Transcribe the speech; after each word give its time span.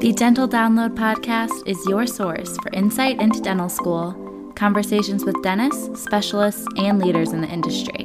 The 0.00 0.12
Dental 0.12 0.48
Download 0.48 0.94
podcast 0.94 1.66
is 1.66 1.84
your 1.88 2.06
source 2.06 2.56
for 2.58 2.70
insight 2.72 3.20
into 3.20 3.40
dental 3.40 3.68
school, 3.68 4.52
conversations 4.54 5.24
with 5.24 5.42
dentists, 5.42 6.00
specialists, 6.00 6.64
and 6.76 7.00
leaders 7.00 7.32
in 7.32 7.40
the 7.40 7.48
industry. 7.48 8.04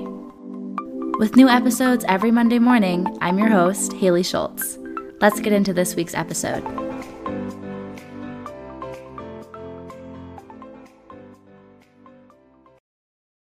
With 1.20 1.36
new 1.36 1.48
episodes 1.48 2.04
every 2.08 2.32
Monday 2.32 2.58
morning, 2.58 3.16
I'm 3.22 3.38
your 3.38 3.50
host, 3.50 3.94
Haley 3.94 4.24
Schultz. 4.24 4.80
Let's 5.22 5.40
get 5.40 5.54
into 5.54 5.72
this 5.72 5.96
week's 5.96 6.16
episode. 6.16 6.64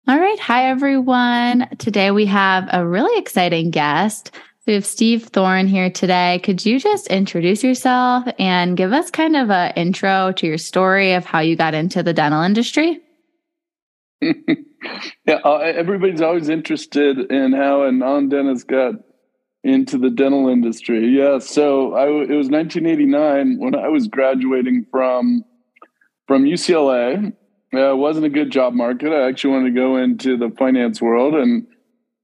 All 0.09 0.19
right. 0.19 0.41
Hi, 0.41 0.69
everyone. 0.71 1.69
Today 1.79 2.11
we 2.11 2.27
have 2.27 2.69
a 2.73 2.85
really 2.85 3.17
exciting 3.17 3.71
guest. 3.71 4.33
We 4.67 4.73
have 4.73 4.87
Steve 4.87 5.25
Thorne 5.25 5.67
here 5.67 5.91
today. 5.91 6.41
Could 6.43 6.65
you 6.65 6.81
just 6.81 7.09
introduce 7.09 7.63
yourself 7.63 8.25
and 8.39 8.79
give 8.79 8.95
us 8.95 9.11
kind 9.11 9.37
of 9.37 9.51
an 9.51 9.75
intro 9.77 10.33
to 10.33 10.47
your 10.47 10.57
story 10.57 11.13
of 11.13 11.27
how 11.27 11.41
you 11.41 11.55
got 11.55 11.75
into 11.75 12.03
the 12.03 12.15
dental 12.15 12.41
industry? 12.41 12.99
yeah, 14.23 15.35
uh, 15.45 15.57
everybody's 15.57 16.23
always 16.23 16.49
interested 16.49 17.31
in 17.31 17.53
how 17.53 17.83
a 17.83 17.93
non-dentist 17.93 18.67
got 18.67 18.95
into 19.65 19.99
the 19.99 20.09
dental 20.09 20.49
industry. 20.49 21.09
Yeah, 21.09 21.41
so 21.41 21.93
I, 21.93 22.07
it 22.07 22.35
was 22.35 22.49
1989 22.49 23.59
when 23.59 23.75
I 23.75 23.89
was 23.89 24.09
graduating 24.09 24.87
from 24.91 25.45
from 26.27 26.45
UCLA. 26.45 27.35
Uh, 27.75 27.93
it 27.93 27.97
wasn't 27.97 28.25
a 28.25 28.31
good 28.31 28.51
job 28.51 28.73
market. 28.73 29.13
I 29.13 29.29
actually 29.29 29.51
wanted 29.51 29.75
to 29.75 29.81
go 29.81 29.97
into 29.99 30.39
the 30.39 30.49
finance 30.57 31.03
world 31.03 31.35
and 31.35 31.67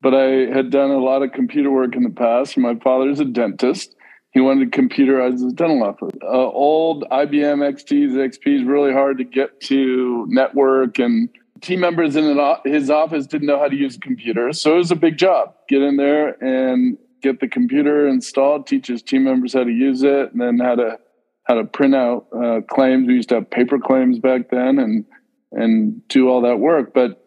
but 0.03 0.15
I 0.15 0.53
had 0.55 0.71
done 0.71 0.91
a 0.91 0.99
lot 0.99 1.23
of 1.23 1.33
computer 1.33 1.71
work 1.71 1.95
in 1.95 2.03
the 2.03 2.11
past. 2.11 2.57
My 2.57 2.75
father's 2.77 3.21
a 3.21 3.25
dentist. 3.25 3.95
He 4.33 4.41
wanted 4.41 4.73
to 4.73 4.81
computerize 4.81 5.43
his 5.43 5.53
dental 5.53 5.83
office. 5.83 6.13
Uh, 6.23 6.29
old 6.29 7.05
IBM 7.11 7.59
XTs, 7.59 8.13
XPs, 8.13 8.67
really 8.67 8.93
hard 8.93 9.19
to 9.19 9.25
get 9.25 9.61
to 9.63 10.25
network, 10.29 10.99
and 10.99 11.29
team 11.61 11.81
members 11.81 12.17
in 12.17 12.39
his 12.65 12.91
office 12.91 13.27
didn't 13.27 13.49
know 13.49 13.59
how 13.59 13.69
to 13.69 13.77
use 13.77 13.97
a 13.97 14.01
computer. 14.01 14.53
So 14.53 14.75
it 14.75 14.79
was 14.79 14.91
a 14.91 14.97
big 14.97 15.19
job. 15.19 15.55
Get 15.69 15.83
in 15.83 15.97
there 15.97 16.43
and 16.43 16.97
get 17.23 17.41
the 17.41 17.49
computer 17.49 18.07
installed, 18.07 18.67
teach 18.67 18.87
his 18.87 19.03
team 19.03 19.25
members 19.25 19.53
how 19.53 19.65
to 19.65 19.71
use 19.71 20.03
it, 20.03 20.33
and 20.33 20.41
then 20.41 20.59
how 20.59 20.77
to 20.77 20.99
how 21.45 21.55
to 21.55 21.65
print 21.65 21.95
out 21.95 22.27
uh, 22.33 22.61
claims. 22.71 23.09
We 23.09 23.15
used 23.15 23.31
to 23.31 23.37
have 23.37 23.51
paper 23.51 23.79
claims 23.79 24.19
back 24.19 24.51
then, 24.51 24.79
and 24.79 25.05
and 25.53 26.07
do 26.09 26.29
all 26.29 26.43
that 26.43 26.59
work. 26.59 26.95
But 26.95 27.23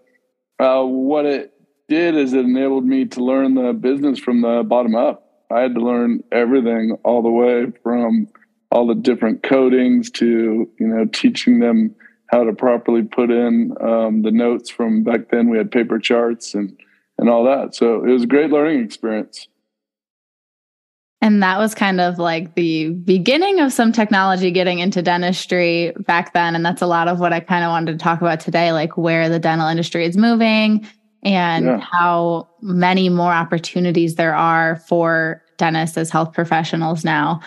uh, 0.59 0.83
what 0.83 1.25
it 1.25 1.52
did 1.87 2.15
is 2.15 2.33
it 2.33 2.45
enabled 2.45 2.85
me 2.85 3.05
to 3.05 3.23
learn 3.23 3.55
the 3.55 3.73
business 3.73 4.19
from 4.19 4.41
the 4.41 4.63
bottom 4.65 4.95
up. 4.95 5.45
I 5.51 5.61
had 5.61 5.75
to 5.75 5.81
learn 5.81 6.23
everything 6.31 6.97
all 7.03 7.21
the 7.21 7.29
way 7.29 7.67
from 7.83 8.27
all 8.71 8.87
the 8.87 8.95
different 8.95 9.43
codings 9.43 10.11
to 10.13 10.69
you 10.79 10.87
know 10.87 11.05
teaching 11.05 11.59
them 11.59 11.95
how 12.27 12.43
to 12.43 12.53
properly 12.53 13.03
put 13.03 13.29
in 13.29 13.73
um, 13.79 14.23
the 14.23 14.31
notes 14.31 14.69
from 14.69 15.03
back 15.03 15.29
then. 15.29 15.49
We 15.49 15.57
had 15.57 15.71
paper 15.71 15.99
charts 15.99 16.55
and 16.55 16.77
and 17.19 17.29
all 17.29 17.43
that. 17.43 17.75
So 17.75 18.03
it 18.03 18.11
was 18.11 18.23
a 18.23 18.27
great 18.27 18.49
learning 18.49 18.83
experience. 18.83 19.47
And 21.21 21.41
that 21.41 21.57
was 21.57 21.73
kind 21.73 22.01
of 22.01 22.19
like 22.19 22.55
the 22.55 22.89
beginning 22.89 23.61
of 23.61 23.71
some 23.71 23.93
technology 23.93 24.51
getting 24.51 24.79
into 24.79 25.01
dentistry 25.01 25.93
back 25.99 26.33
then. 26.33 26.53
And 26.53 26.65
that's 26.65 26.81
a 26.81 26.87
lot 26.87 27.07
of 27.07 27.21
what 27.21 27.31
I 27.31 27.39
kind 27.39 27.63
of 27.63 27.69
wanted 27.69 27.93
to 27.93 27.97
talk 27.97 28.19
about 28.19 28.41
today, 28.41 28.73
like 28.73 28.97
where 28.97 29.29
the 29.29 29.39
dental 29.39 29.69
industry 29.69 30.05
is 30.05 30.17
moving 30.17 30.85
and 31.23 31.65
yeah. 31.65 31.79
how 31.79 32.47
many 32.61 33.09
more 33.09 33.31
opportunities 33.31 34.15
there 34.15 34.35
are 34.35 34.77
for 34.87 35.43
dentists 35.57 35.97
as 35.97 36.09
health 36.09 36.33
professionals 36.33 37.03
now. 37.03 37.39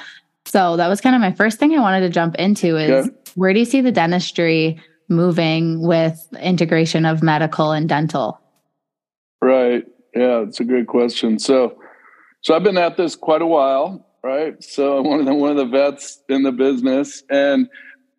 So 0.45 0.77
that 0.77 0.89
was 0.89 1.01
kind 1.01 1.15
of 1.15 1.21
my 1.21 1.33
first 1.33 1.59
thing 1.59 1.75
I 1.75 1.81
wanted 1.81 2.01
to 2.01 2.09
jump 2.09 2.37
into 2.37 2.77
is 2.77 3.07
yeah. 3.07 3.13
where 3.35 3.53
do 3.53 3.59
you 3.59 3.65
see 3.65 3.81
the 3.81 3.93
dentistry 3.93 4.81
moving 5.09 5.83
with 5.87 6.27
integration 6.41 7.05
of 7.05 7.23
medical 7.23 7.73
and 7.73 7.89
dental? 7.89 8.41
Right. 9.43 9.85
Yeah, 10.15 10.41
it's 10.41 10.61
a 10.61 10.65
great 10.65 10.87
question. 10.87 11.39
So 11.39 11.79
so 12.43 12.55
I've 12.55 12.63
been 12.63 12.79
at 12.79 12.97
this 12.97 13.17
quite 13.17 13.43
a 13.43 13.47
while, 13.47 14.07
right? 14.23 14.63
So 14.63 14.99
I'm 14.99 15.07
one 15.07 15.21
of 15.21 15.27
the 15.27 15.35
one 15.35 15.51
of 15.51 15.57
the 15.57 15.67
vets 15.67 16.23
in 16.29 16.43
the 16.43 16.53
business 16.53 17.23
and 17.29 17.69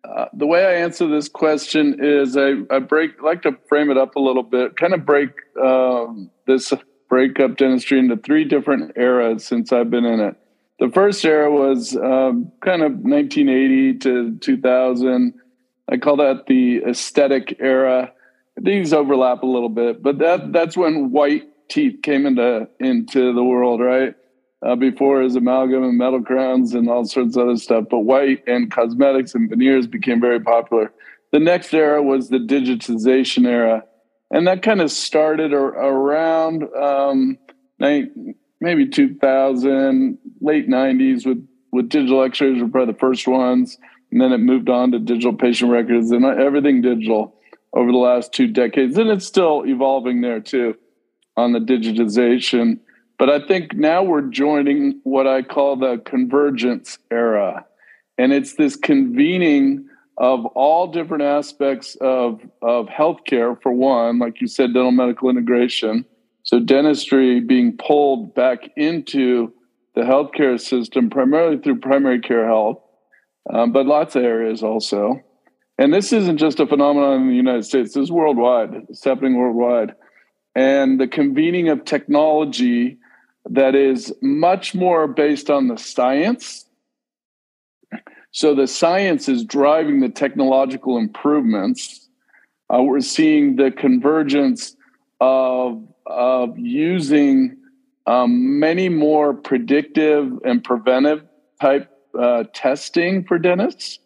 uh, 0.04 0.26
the 0.32 0.46
way 0.46 0.64
I 0.64 0.74
answer 0.74 1.06
this 1.08 1.28
question 1.28 1.96
is 2.02 2.36
I, 2.36 2.54
I 2.70 2.78
break 2.78 3.22
like 3.22 3.42
to 3.42 3.56
frame 3.68 3.90
it 3.90 3.98
up 3.98 4.16
a 4.16 4.20
little 4.20 4.42
bit, 4.42 4.76
kind 4.76 4.94
of 4.94 5.04
break 5.04 5.30
um, 5.60 6.30
this 6.46 6.72
breakup 7.08 7.56
dentistry 7.56 7.98
into 7.98 8.16
three 8.16 8.44
different 8.44 8.96
eras 8.96 9.44
since 9.44 9.72
I've 9.72 9.90
been 9.90 10.04
in 10.04 10.20
it. 10.20 10.36
The 10.78 10.90
first 10.90 11.24
era 11.24 11.50
was 11.50 11.96
um, 11.96 12.52
kind 12.64 12.82
of 12.82 12.92
1980 12.92 13.98
to 13.98 14.38
2000. 14.38 15.34
I 15.90 15.96
call 15.96 16.16
that 16.18 16.46
the 16.46 16.82
aesthetic 16.88 17.56
era. 17.58 18.12
These 18.56 18.92
overlap 18.92 19.42
a 19.42 19.46
little 19.46 19.68
bit, 19.68 20.02
but 20.02 20.18
that 20.18 20.52
that's 20.52 20.76
when 20.76 21.12
white 21.12 21.44
teeth 21.68 22.02
came 22.02 22.26
into 22.26 22.68
into 22.80 23.32
the 23.32 23.44
world, 23.44 23.80
right? 23.80 24.14
Uh, 24.66 24.76
before 24.76 25.22
as 25.22 25.36
amalgam 25.36 25.84
and 25.84 25.98
metal 25.98 26.22
crowns 26.22 26.74
and 26.74 26.88
all 26.88 27.04
sorts 27.04 27.36
of 27.36 27.44
other 27.44 27.56
stuff. 27.56 27.84
But 27.90 28.00
white 28.00 28.42
and 28.46 28.70
cosmetics 28.70 29.34
and 29.34 29.48
veneers 29.48 29.86
became 29.86 30.20
very 30.20 30.40
popular. 30.40 30.92
The 31.32 31.38
next 31.38 31.72
era 31.74 32.02
was 32.02 32.28
the 32.28 32.38
digitization 32.38 33.46
era. 33.46 33.84
And 34.30 34.46
that 34.46 34.62
kind 34.62 34.80
of 34.80 34.90
started 34.90 35.54
ar- 35.54 35.76
around 35.78 36.64
um, 36.74 37.38
maybe 37.78 38.88
2000, 38.88 40.18
late 40.40 40.68
90s 40.68 41.26
with, 41.26 41.46
with 41.72 41.88
digital 41.88 42.22
x-rays 42.22 42.60
were 42.60 42.68
probably 42.68 42.92
the 42.92 42.98
first 42.98 43.26
ones. 43.26 43.78
And 44.10 44.20
then 44.20 44.32
it 44.32 44.38
moved 44.38 44.68
on 44.68 44.92
to 44.92 44.98
digital 44.98 45.34
patient 45.34 45.70
records 45.70 46.10
and 46.10 46.24
everything 46.24 46.82
digital 46.82 47.34
over 47.74 47.92
the 47.92 47.98
last 47.98 48.32
two 48.32 48.46
decades. 48.46 48.96
And 48.96 49.10
it's 49.10 49.26
still 49.26 49.64
evolving 49.66 50.22
there 50.22 50.40
too 50.40 50.74
on 51.36 51.52
the 51.52 51.60
digitization. 51.60 52.80
But 53.18 53.30
I 53.30 53.44
think 53.46 53.74
now 53.74 54.02
we're 54.04 54.22
joining 54.22 55.00
what 55.02 55.26
I 55.26 55.42
call 55.42 55.76
the 55.76 56.00
convergence 56.04 56.98
era. 57.10 57.64
And 58.16 58.32
it's 58.32 58.54
this 58.54 58.76
convening 58.76 59.88
of 60.16 60.46
all 60.46 60.88
different 60.88 61.24
aspects 61.24 61.96
of, 62.00 62.40
of 62.62 62.86
healthcare, 62.86 63.60
for 63.60 63.72
one, 63.72 64.18
like 64.18 64.40
you 64.40 64.46
said, 64.46 64.72
dental 64.72 64.92
medical 64.92 65.30
integration. 65.30 66.04
So, 66.42 66.58
dentistry 66.58 67.40
being 67.40 67.76
pulled 67.76 68.34
back 68.34 68.70
into 68.76 69.52
the 69.94 70.02
healthcare 70.02 70.60
system, 70.60 71.10
primarily 71.10 71.58
through 71.58 71.80
primary 71.80 72.20
care 72.20 72.46
health, 72.46 72.80
um, 73.52 73.72
but 73.72 73.86
lots 73.86 74.16
of 74.16 74.24
areas 74.24 74.62
also. 74.62 75.20
And 75.78 75.92
this 75.92 76.12
isn't 76.12 76.38
just 76.38 76.58
a 76.58 76.66
phenomenon 76.66 77.22
in 77.22 77.28
the 77.28 77.34
United 77.34 77.64
States, 77.64 77.94
this 77.94 78.04
is 78.04 78.12
worldwide. 78.12 78.70
It's 78.88 79.04
happening 79.04 79.36
worldwide. 79.36 79.94
And 80.54 81.00
the 81.00 81.06
convening 81.06 81.68
of 81.68 81.84
technology 81.84 82.98
that 83.50 83.74
is 83.74 84.12
much 84.22 84.74
more 84.74 85.06
based 85.06 85.50
on 85.50 85.68
the 85.68 85.76
science. 85.76 86.66
So 88.30 88.54
the 88.54 88.66
science 88.66 89.28
is 89.28 89.44
driving 89.44 90.00
the 90.00 90.08
technological 90.08 90.98
improvements. 90.98 92.08
Uh, 92.72 92.82
we're 92.82 93.00
seeing 93.00 93.56
the 93.56 93.70
convergence 93.70 94.76
of, 95.20 95.82
of 96.06 96.58
using 96.58 97.56
um, 98.06 98.58
many 98.58 98.88
more 98.88 99.34
predictive 99.34 100.32
and 100.44 100.62
preventive 100.62 101.22
type 101.60 101.90
uh, 102.18 102.44
testing 102.52 103.24
for 103.24 103.38
dentists 103.38 103.98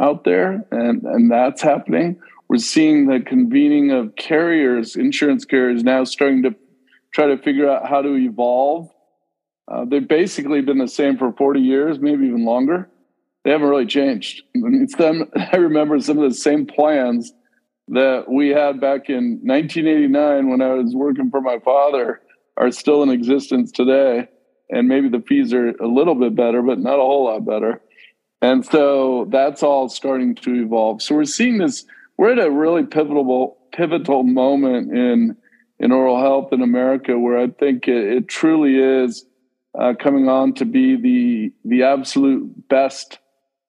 out 0.00 0.24
there, 0.24 0.64
and, 0.70 1.02
and 1.02 1.30
that's 1.30 1.60
happening. 1.60 2.18
We're 2.48 2.58
seeing 2.58 3.06
the 3.06 3.20
convening 3.20 3.90
of 3.90 4.16
carriers, 4.16 4.96
insurance 4.96 5.44
carriers 5.44 5.82
now 5.82 6.04
starting 6.04 6.42
to 6.42 6.54
try 7.12 7.26
to 7.26 7.38
figure 7.38 7.70
out 7.70 7.88
how 7.88 8.02
to 8.02 8.14
evolve. 8.16 8.90
Uh, 9.70 9.84
they've 9.84 10.08
basically 10.08 10.60
been 10.60 10.78
the 10.78 10.88
same 10.88 11.16
for 11.16 11.32
40 11.32 11.60
years, 11.60 11.98
maybe 11.98 12.26
even 12.26 12.44
longer. 12.44 12.88
They 13.44 13.50
haven't 13.50 13.68
really 13.68 13.86
changed. 13.86 14.42
It's 14.54 14.96
them. 14.96 15.28
I 15.52 15.56
remember 15.56 16.00
some 16.00 16.18
of 16.18 16.28
the 16.28 16.34
same 16.34 16.66
plans 16.66 17.32
that 17.88 18.24
we 18.28 18.48
had 18.48 18.80
back 18.80 19.08
in 19.08 19.40
1989 19.42 20.48
when 20.48 20.62
I 20.62 20.74
was 20.74 20.94
working 20.94 21.30
for 21.30 21.40
my 21.40 21.58
father 21.58 22.20
are 22.56 22.70
still 22.70 23.02
in 23.02 23.10
existence 23.10 23.72
today. 23.72 24.28
And 24.70 24.88
maybe 24.88 25.08
the 25.08 25.20
fees 25.20 25.52
are 25.52 25.70
a 25.70 25.86
little 25.86 26.14
bit 26.14 26.34
better, 26.34 26.62
but 26.62 26.78
not 26.78 26.94
a 26.94 27.02
whole 27.02 27.24
lot 27.24 27.44
better. 27.44 27.80
And 28.40 28.64
so 28.64 29.26
that's 29.30 29.62
all 29.62 29.88
starting 29.88 30.34
to 30.36 30.62
evolve. 30.62 31.02
So 31.02 31.14
we're 31.14 31.24
seeing 31.24 31.58
this. 31.58 31.84
We're 32.16 32.32
at 32.32 32.38
a 32.38 32.50
really 32.50 32.84
pivotal 32.84 33.58
pivotal 33.72 34.22
moment 34.22 34.92
in 34.92 35.36
in 35.78 35.92
oral 35.92 36.20
health 36.20 36.52
in 36.52 36.62
America, 36.62 37.18
where 37.18 37.38
I 37.38 37.48
think 37.48 37.88
it, 37.88 38.16
it 38.16 38.28
truly 38.28 38.76
is 38.76 39.24
uh, 39.78 39.94
coming 39.98 40.28
on 40.28 40.54
to 40.54 40.64
be 40.64 40.96
the 40.96 41.52
the 41.64 41.82
absolute 41.82 42.68
best 42.68 43.18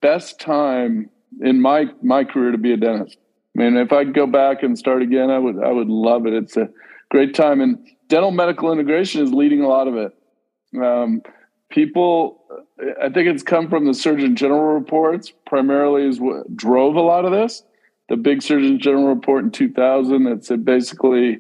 best 0.02 0.40
time 0.40 1.10
in 1.42 1.62
my 1.62 1.86
my 2.02 2.24
career 2.24 2.52
to 2.52 2.58
be 2.58 2.74
a 2.74 2.78
dentist. 2.78 3.18
I 3.56 3.62
mean, 3.62 3.78
if 3.78 3.92
I 3.92 4.04
could 4.06 4.16
go 4.16 4.28
back 4.28 4.64
and 4.64 4.78
start 4.78 5.02
again, 5.02 5.30
I 5.30 5.40
would 5.40 5.64
I 5.64 5.72
would 5.72 5.90
love 5.90 6.26
it. 6.26 6.34
It's 6.34 6.58
a 6.58 6.70
great 7.10 7.34
time, 7.34 7.62
and 7.62 7.78
dental 8.10 8.32
medical 8.32 8.72
integration 8.72 9.24
is 9.24 9.32
leading 9.32 9.62
a 9.62 9.68
lot 9.68 9.88
of 9.88 9.96
it. 9.96 10.14
Um, 10.82 11.22
people, 11.70 12.44
I 13.02 13.10
think 13.10 13.28
it's 13.28 13.44
come 13.44 13.70
from 13.70 13.86
the 13.86 13.94
Surgeon 13.94 14.36
General 14.36 14.74
reports 14.74 15.32
primarily 15.46 16.08
is 16.08 16.20
what 16.20 16.56
drove 16.56 16.96
a 16.96 17.02
lot 17.02 17.26
of 17.26 17.32
this. 17.32 17.64
The 18.10 18.18
big 18.18 18.42
Surgeon 18.42 18.80
General 18.80 19.08
report 19.08 19.44
in 19.46 19.52
2000 19.52 20.24
that 20.26 20.46
said 20.46 20.66
basically, 20.66 21.40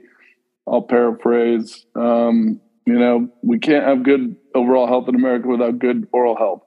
I'll 0.68 0.82
paraphrase, 0.82 1.86
um, 1.96 2.62
you 2.86 2.98
know, 2.98 3.30
we 3.42 3.60
can't 3.60 3.86
have 3.86 4.04
good 4.04 4.36
overall 4.56 4.88
health 4.88 5.10
in 5.10 5.16
America 5.16 5.48
without 5.48 5.80
good 5.80 6.08
oral 6.12 6.38
health. 6.38 6.64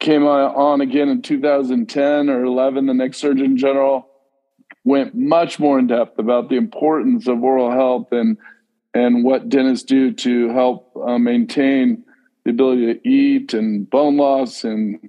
Came 0.00 0.24
on 0.24 0.80
again 0.80 1.08
in 1.08 1.22
2010 1.22 2.28
or 2.28 2.44
11, 2.44 2.86
the 2.86 2.94
next 2.94 3.18
Surgeon 3.18 3.56
General 3.56 4.08
went 4.84 5.14
much 5.14 5.58
more 5.58 5.78
in 5.78 5.86
depth 5.86 6.18
about 6.18 6.48
the 6.48 6.56
importance 6.56 7.28
of 7.28 7.42
oral 7.42 7.70
health 7.70 8.08
and 8.12 8.36
and 8.94 9.24
what 9.24 9.48
dentists 9.48 9.86
do 9.86 10.12
to 10.12 10.50
help 10.50 10.92
uh, 10.96 11.18
maintain 11.18 12.04
the 12.44 12.50
ability 12.50 12.92
to 12.92 13.08
eat 13.08 13.54
and 13.54 13.88
bone 13.88 14.16
loss 14.16 14.64
and 14.64 15.08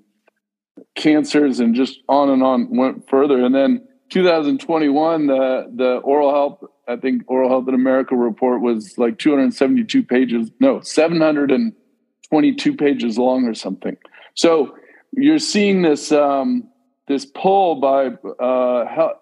cancers 0.96 1.60
and 1.60 1.76
just 1.76 2.00
on 2.08 2.30
and 2.30 2.44
on 2.44 2.76
went 2.76 3.10
further 3.10 3.44
and 3.44 3.54
then 3.54 3.86
2021 4.10 5.28
the 5.28 5.72
the 5.76 5.96
oral 5.98 6.32
health 6.32 6.64
i 6.88 6.96
think 6.96 7.24
oral 7.28 7.50
health 7.50 7.68
in 7.68 7.74
america 7.74 8.16
report 8.16 8.62
was 8.62 8.98
like 8.98 9.18
272 9.20 10.04
pages 10.04 10.52
no 10.60 10.80
722 10.82 12.76
pages 12.76 13.18
long 13.18 13.46
or 13.46 13.54
something 13.54 13.98
so 14.36 14.76
you're 15.16 15.40
seeing 15.40 15.82
this 15.84 16.12
um, 16.12 16.68
this 17.08 17.26
pull 17.26 17.76
by 17.76 18.08
uh, 18.08 19.14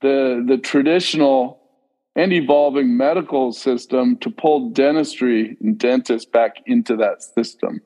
the 0.00 0.44
the 0.46 0.58
traditional 0.58 1.58
and 2.16 2.32
evolving 2.32 2.96
medical 2.96 3.52
system 3.52 4.16
to 4.16 4.28
pull 4.28 4.70
dentistry 4.70 5.56
and 5.60 5.78
dentists 5.78 6.28
back 6.28 6.56
into 6.66 6.96
that 6.96 7.22
system. 7.22 7.80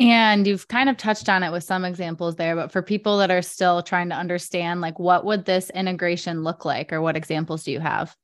And 0.00 0.46
you've 0.46 0.66
kind 0.66 0.88
of 0.88 0.96
touched 0.96 1.28
on 1.28 1.44
it 1.44 1.52
with 1.52 1.62
some 1.62 1.84
examples 1.84 2.34
there, 2.34 2.56
but 2.56 2.72
for 2.72 2.82
people 2.82 3.18
that 3.18 3.30
are 3.30 3.42
still 3.42 3.80
trying 3.80 4.08
to 4.08 4.16
understand, 4.16 4.80
like 4.80 4.98
what 4.98 5.24
would 5.24 5.44
this 5.44 5.70
integration 5.70 6.42
look 6.42 6.64
like, 6.64 6.92
or 6.92 7.00
what 7.00 7.16
examples 7.16 7.62
do 7.62 7.70
you 7.70 7.80
have? 7.80 8.16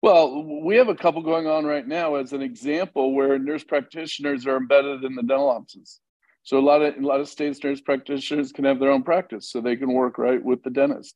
Well, 0.00 0.60
we 0.64 0.76
have 0.76 0.88
a 0.88 0.94
couple 0.94 1.22
going 1.22 1.46
on 1.46 1.64
right 1.64 1.86
now 1.86 2.16
as 2.16 2.32
an 2.32 2.42
example 2.42 3.14
where 3.14 3.38
nurse 3.38 3.64
practitioners 3.64 4.46
are 4.46 4.56
embedded 4.56 5.04
in 5.04 5.14
the 5.14 5.22
dental 5.22 5.48
offices. 5.48 6.00
So 6.44 6.58
a 6.58 6.60
lot 6.60 6.82
of 6.82 6.96
a 6.96 7.06
lot 7.06 7.20
of 7.20 7.28
states 7.28 7.62
nurse 7.62 7.80
practitioners 7.80 8.50
can 8.50 8.64
have 8.64 8.80
their 8.80 8.90
own 8.90 9.04
practice, 9.04 9.48
so 9.48 9.60
they 9.60 9.76
can 9.76 9.92
work 9.92 10.18
right 10.18 10.42
with 10.42 10.62
the 10.64 10.70
dentist, 10.70 11.14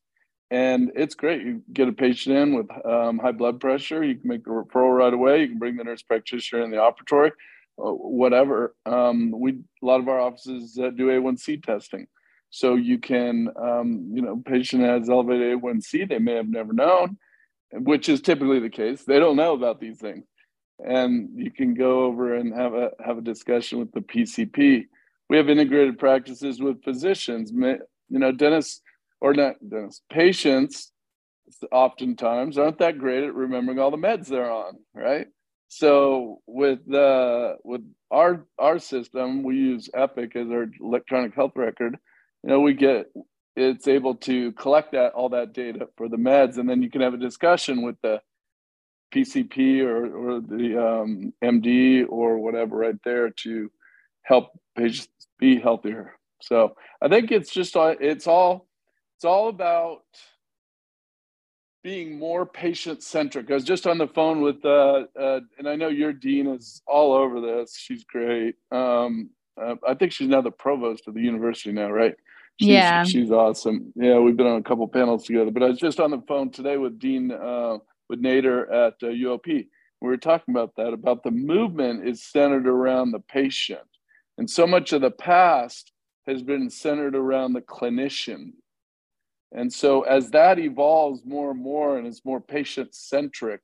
and 0.51 0.89
it's 0.95 1.15
great. 1.15 1.41
You 1.41 1.61
get 1.73 1.89
a 1.89 1.91
patient 1.91 2.37
in 2.37 2.55
with 2.55 2.67
um, 2.85 3.19
high 3.19 3.33
blood 3.33 3.59
pressure, 3.59 4.03
you 4.03 4.15
can 4.15 4.29
make 4.29 4.47
a 4.47 4.49
referral 4.49 4.97
right 4.97 5.13
away. 5.13 5.41
You 5.41 5.49
can 5.49 5.59
bring 5.59 5.75
the 5.75 5.83
nurse 5.83 6.01
practitioner 6.01 6.63
in 6.63 6.71
the 6.71 6.77
operatory, 6.77 7.31
whatever. 7.77 8.75
Um, 8.85 9.31
we 9.31 9.59
a 9.81 9.85
lot 9.85 9.99
of 9.99 10.07
our 10.07 10.19
offices 10.19 10.77
uh, 10.77 10.89
do 10.89 11.07
A1C 11.07 11.63
testing, 11.63 12.07
so 12.49 12.75
you 12.75 12.99
can 12.99 13.49
um, 13.61 14.09
you 14.13 14.21
know 14.21 14.41
patient 14.45 14.83
has 14.83 15.09
elevated 15.09 15.59
A1C 15.59 16.09
they 16.09 16.19
may 16.19 16.35
have 16.35 16.49
never 16.49 16.73
known, 16.73 17.17
which 17.71 18.09
is 18.09 18.21
typically 18.21 18.59
the 18.59 18.69
case. 18.69 19.03
They 19.03 19.19
don't 19.19 19.37
know 19.37 19.53
about 19.53 19.79
these 19.79 19.99
things, 19.99 20.25
and 20.79 21.29
you 21.35 21.51
can 21.51 21.73
go 21.73 22.05
over 22.05 22.35
and 22.35 22.53
have 22.53 22.73
a 22.73 22.91
have 23.05 23.17
a 23.17 23.21
discussion 23.21 23.79
with 23.79 23.91
the 23.91 24.01
PCP 24.01 24.87
we 25.29 25.37
have 25.37 25.49
integrated 25.49 25.99
practices 25.99 26.59
with 26.59 26.83
physicians 26.83 27.51
you 27.51 27.79
know 28.09 28.31
dentists 28.31 28.81
or 29.21 29.33
not 29.33 29.55
dentists 29.67 30.01
patients 30.11 30.91
oftentimes 31.71 32.57
aren't 32.57 32.79
that 32.79 32.97
great 32.97 33.23
at 33.23 33.33
remembering 33.33 33.79
all 33.79 33.91
the 33.91 33.97
meds 33.97 34.27
they're 34.27 34.51
on 34.51 34.73
right 34.93 35.27
so 35.67 36.41
with 36.47 36.79
the 36.87 37.57
with 37.63 37.81
our 38.11 38.45
our 38.57 38.79
system 38.79 39.43
we 39.43 39.55
use 39.55 39.89
epic 39.93 40.35
as 40.35 40.49
our 40.49 40.67
electronic 40.81 41.33
health 41.35 41.53
record 41.55 41.97
you 42.43 42.49
know 42.49 42.59
we 42.59 42.73
get 42.73 43.07
it's 43.55 43.87
able 43.87 44.15
to 44.15 44.51
collect 44.53 44.91
that 44.91 45.13
all 45.13 45.29
that 45.29 45.53
data 45.53 45.87
for 45.97 46.07
the 46.07 46.17
meds 46.17 46.57
and 46.57 46.69
then 46.69 46.81
you 46.81 46.89
can 46.89 47.01
have 47.01 47.13
a 47.13 47.17
discussion 47.17 47.81
with 47.81 47.95
the 48.01 48.21
pcp 49.13 49.81
or, 49.83 50.05
or 50.05 50.41
the 50.41 50.77
um, 50.77 51.33
md 51.43 52.05
or 52.09 52.37
whatever 52.37 52.77
right 52.77 53.01
there 53.03 53.29
to 53.29 53.69
help 54.27 54.51
patients 54.77 55.09
be 55.39 55.59
healthier. 55.59 56.13
So 56.41 56.75
I 57.01 57.07
think 57.07 57.31
it's 57.31 57.51
just 57.51 57.75
it's 57.75 58.27
all 58.27 58.67
it's 59.15 59.25
all 59.25 59.49
about 59.49 60.03
being 61.83 62.17
more 62.17 62.45
patient 62.45 63.03
centric. 63.03 63.49
I 63.49 63.53
was 63.53 63.63
just 63.63 63.87
on 63.87 63.97
the 63.97 64.07
phone 64.07 64.41
with 64.41 64.63
uh, 64.65 65.05
uh, 65.19 65.39
and 65.57 65.67
I 65.67 65.75
know 65.75 65.89
your 65.89 66.13
dean 66.13 66.47
is 66.47 66.81
all 66.87 67.13
over 67.13 67.39
this. 67.39 67.75
She's 67.77 68.03
great. 68.03 68.55
Um, 68.71 69.29
uh, 69.61 69.75
I 69.87 69.93
think 69.93 70.11
she's 70.11 70.27
now 70.27 70.41
the 70.41 70.51
provost 70.51 71.07
of 71.07 71.13
the 71.13 71.21
university 71.21 71.71
now, 71.71 71.89
right? 71.89 72.15
She's, 72.59 72.69
yeah, 72.69 73.03
she's 73.03 73.31
awesome. 73.31 73.93
Yeah, 73.95 74.19
we've 74.19 74.37
been 74.37 74.47
on 74.47 74.59
a 74.59 74.63
couple 74.63 74.87
panels 74.87 75.25
together. 75.25 75.51
But 75.51 75.63
I 75.63 75.67
was 75.67 75.79
just 75.79 75.99
on 75.99 76.11
the 76.11 76.21
phone 76.27 76.51
today 76.51 76.77
with 76.77 76.99
Dean 76.99 77.31
uh, 77.31 77.77
with 78.09 78.21
Nader 78.21 78.63
at 78.71 78.99
UOP. 78.99 79.61
Uh, 79.61 79.63
we 80.01 80.07
were 80.09 80.17
talking 80.17 80.53
about 80.53 80.75
that 80.77 80.93
about 80.93 81.23
the 81.23 81.31
movement 81.31 82.07
is 82.07 82.23
centered 82.23 82.67
around 82.67 83.11
the 83.11 83.19
patient 83.19 83.79
and 84.37 84.49
so 84.49 84.67
much 84.67 84.93
of 84.93 85.01
the 85.01 85.11
past 85.11 85.91
has 86.27 86.43
been 86.43 86.69
centered 86.69 87.15
around 87.15 87.53
the 87.53 87.61
clinician. 87.61 88.51
And 89.51 89.71
so 89.71 90.01
as 90.01 90.29
that 90.31 90.59
evolves 90.59 91.25
more 91.25 91.51
and 91.51 91.61
more 91.61 91.97
and 91.97 92.07
is 92.07 92.25
more 92.25 92.41
patient 92.41 92.93
centric 92.93 93.61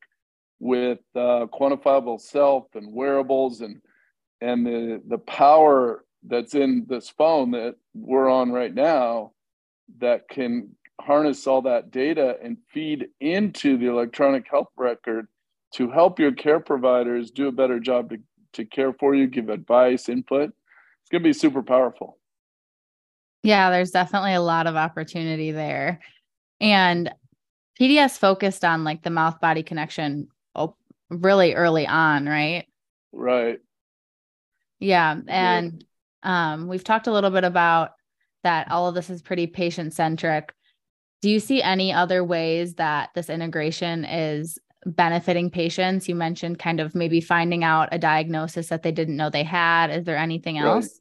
with 0.59 1.00
uh, 1.15 1.47
quantifiable 1.53 2.19
self 2.19 2.68
and 2.74 2.94
wearables 2.94 3.62
and 3.62 3.81
and 4.39 4.65
the 4.65 5.01
the 5.07 5.18
power 5.18 6.06
that's 6.25 6.56
in 6.56 6.85
this 6.88 7.09
phone 7.09 7.51
that 7.51 7.75
we're 7.94 8.30
on 8.30 8.51
right 8.51 8.74
now 8.74 9.31
that 10.00 10.27
can 10.30 10.69
harness 11.01 11.47
all 11.47 11.62
that 11.62 11.91
data 11.91 12.38
and 12.41 12.57
feed 12.74 13.07
into 13.19 13.77
the 13.77 13.88
electronic 13.88 14.45
health 14.50 14.69
record 14.77 15.27
to 15.74 15.89
help 15.89 16.19
your 16.19 16.31
care 16.31 16.59
providers 16.59 17.31
do 17.31 17.47
a 17.47 17.51
better 17.51 17.80
job 17.80 18.09
to, 18.09 18.18
to 18.53 18.63
care 18.63 18.94
for 18.94 19.15
you, 19.15 19.27
give 19.27 19.50
advice, 19.50 20.07
input, 20.07 20.50
it's 20.50 21.09
going 21.12 21.24
to 21.24 21.27
be 21.27 21.33
super 21.33 21.63
powerful. 21.63 22.18
Yeah, 23.44 23.69
there's 23.69 23.92
definitely 23.92 24.34
a 24.34 24.42
lot 24.42 24.68
of 24.68 24.75
opportunity 24.75 25.51
there. 25.51 26.00
And 26.60 27.13
PDS 27.80 28.18
focused 28.18 28.63
on 28.63 28.84
like 28.84 29.04
the 29.04 29.10
mouth 29.10 29.40
body 29.42 29.63
connection 29.63 30.30
really 31.10 31.54
early 31.54 31.86
on, 31.86 32.25
right? 32.25 32.66
Right. 33.12 33.60
Yeah. 34.80 35.19
And 35.28 35.85
yeah. 36.23 36.54
um, 36.54 36.68
we've 36.68 36.83
talked 36.83 37.07
a 37.07 37.12
little 37.12 37.30
bit 37.30 37.44
about 37.44 37.92
that 38.44 38.69
all 38.71 38.88
of 38.88 38.95
this 38.95 39.09
is 39.09 39.21
pretty 39.21 39.47
patient 39.47 39.94
centric. 39.94 40.54
Do 41.21 41.30
you 41.30 41.40
see 41.40 41.62
any 41.62 41.94
other 41.94 42.23
ways 42.23 42.76
that 42.76 43.09
this 43.16 43.30
integration 43.30 44.04
is 44.04 44.57
benefiting 44.85 45.50
patients? 45.50 46.09
You 46.09 46.16
mentioned 46.16 46.59
kind 46.59 46.81
of 46.81 46.95
maybe 46.95 47.21
finding 47.21 47.64
out 47.64 47.90
a 47.92 48.00
diagnosis 48.00 48.68
that 48.68 48.83
they 48.83 48.92
didn't 48.92 49.16
know 49.16 49.30
they 49.30 49.44
had. 49.44 49.90
Is 49.90 50.04
there 50.04 50.18
anything 50.18 50.57
else? 50.57 51.00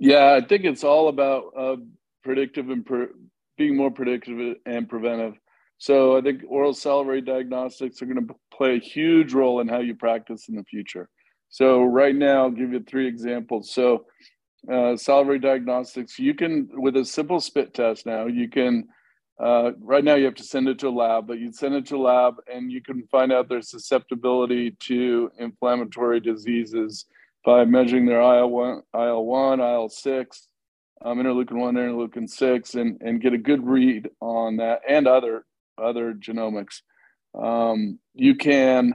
Yeah, 0.00 0.32
I 0.32 0.46
think 0.46 0.64
it's 0.64 0.82
all 0.82 1.08
about 1.08 1.52
uh, 1.56 1.76
predictive 2.24 2.70
and 2.70 2.84
pre- 2.84 3.08
being 3.58 3.76
more 3.76 3.90
predictive 3.90 4.56
and 4.64 4.88
preventive. 4.88 5.34
So 5.76 6.16
I 6.16 6.22
think 6.22 6.40
oral 6.48 6.72
salivary 6.72 7.20
diagnostics 7.20 8.00
are 8.00 8.06
going 8.06 8.26
to 8.26 8.34
play 8.50 8.76
a 8.76 8.80
huge 8.80 9.34
role 9.34 9.60
in 9.60 9.68
how 9.68 9.80
you 9.80 9.94
practice 9.94 10.48
in 10.48 10.56
the 10.56 10.64
future. 10.64 11.10
So 11.50 11.82
right 11.82 12.14
now, 12.14 12.44
I'll 12.44 12.50
give 12.50 12.72
you 12.72 12.82
three 12.82 13.06
examples. 13.06 13.70
So 13.72 14.06
uh, 14.72 14.96
salivary 14.96 15.38
diagnostics, 15.38 16.18
you 16.18 16.34
can 16.34 16.70
with 16.72 16.96
a 16.96 17.04
simple 17.04 17.40
spit 17.40 17.74
test 17.74 18.06
now, 18.06 18.26
you 18.26 18.48
can 18.48 18.88
uh, 19.38 19.72
right 19.80 20.04
now, 20.04 20.16
you 20.16 20.26
have 20.26 20.34
to 20.34 20.44
send 20.44 20.68
it 20.68 20.78
to 20.78 20.88
a 20.88 20.90
lab, 20.90 21.26
but 21.26 21.38
you 21.38 21.50
send 21.50 21.74
it 21.74 21.86
to 21.86 21.96
a 21.96 21.98
lab 21.98 22.34
and 22.52 22.70
you 22.70 22.82
can 22.82 23.06
find 23.10 23.32
out 23.32 23.48
their 23.48 23.62
susceptibility 23.62 24.72
to 24.80 25.30
inflammatory 25.38 26.20
diseases 26.20 27.06
by 27.44 27.64
measuring 27.64 28.06
their 28.06 28.20
IL 28.20 28.50
1, 28.50 28.82
IL 28.94 29.24
1 29.24 29.60
IL 29.60 29.88
6, 29.88 30.48
um, 31.02 31.18
interleukin 31.18 31.52
1, 31.52 31.74
interleukin 31.74 32.28
6, 32.28 32.74
and, 32.74 33.00
and 33.00 33.20
get 33.20 33.32
a 33.32 33.38
good 33.38 33.66
read 33.66 34.08
on 34.20 34.56
that 34.58 34.80
and 34.88 35.06
other, 35.06 35.44
other 35.78 36.12
genomics. 36.12 36.82
Um, 37.34 37.98
you 38.14 38.34
can, 38.34 38.94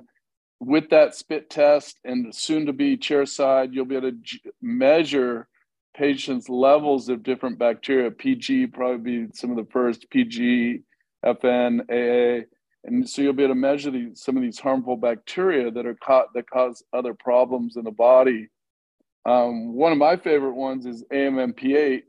with 0.59 0.89
that 0.89 1.15
spit 1.15 1.49
test 1.49 1.99
and 2.03 2.33
soon 2.33 2.67
to 2.67 2.73
be 2.73 2.97
chairside, 2.97 3.73
you'll 3.73 3.85
be 3.85 3.95
able 3.95 4.11
to 4.11 4.17
measure 4.61 5.47
patients' 5.95 6.49
levels 6.49 7.09
of 7.09 7.23
different 7.23 7.57
bacteria. 7.57 8.11
PG 8.11 8.67
probably 8.67 9.25
be 9.25 9.33
some 9.33 9.51
of 9.51 9.57
the 9.57 9.71
first 9.71 10.09
PG, 10.09 10.81
FN, 11.25 11.81
AA, 11.89 12.45
and 12.85 13.09
so 13.09 13.21
you'll 13.21 13.33
be 13.33 13.43
able 13.43 13.55
to 13.55 13.59
measure 13.59 13.91
some 14.13 14.37
of 14.37 14.43
these 14.43 14.59
harmful 14.59 14.95
bacteria 14.95 15.71
that 15.71 15.85
are 15.85 15.95
caught 15.95 16.33
that 16.33 16.49
cause 16.49 16.83
other 16.93 17.13
problems 17.13 17.77
in 17.77 17.83
the 17.83 17.91
body. 17.91 18.47
Um, 19.25 19.73
one 19.73 19.91
of 19.91 19.97
my 19.97 20.17
favorite 20.17 20.53
ones 20.53 20.85
is 20.85 21.03
AMMP8 21.11 22.03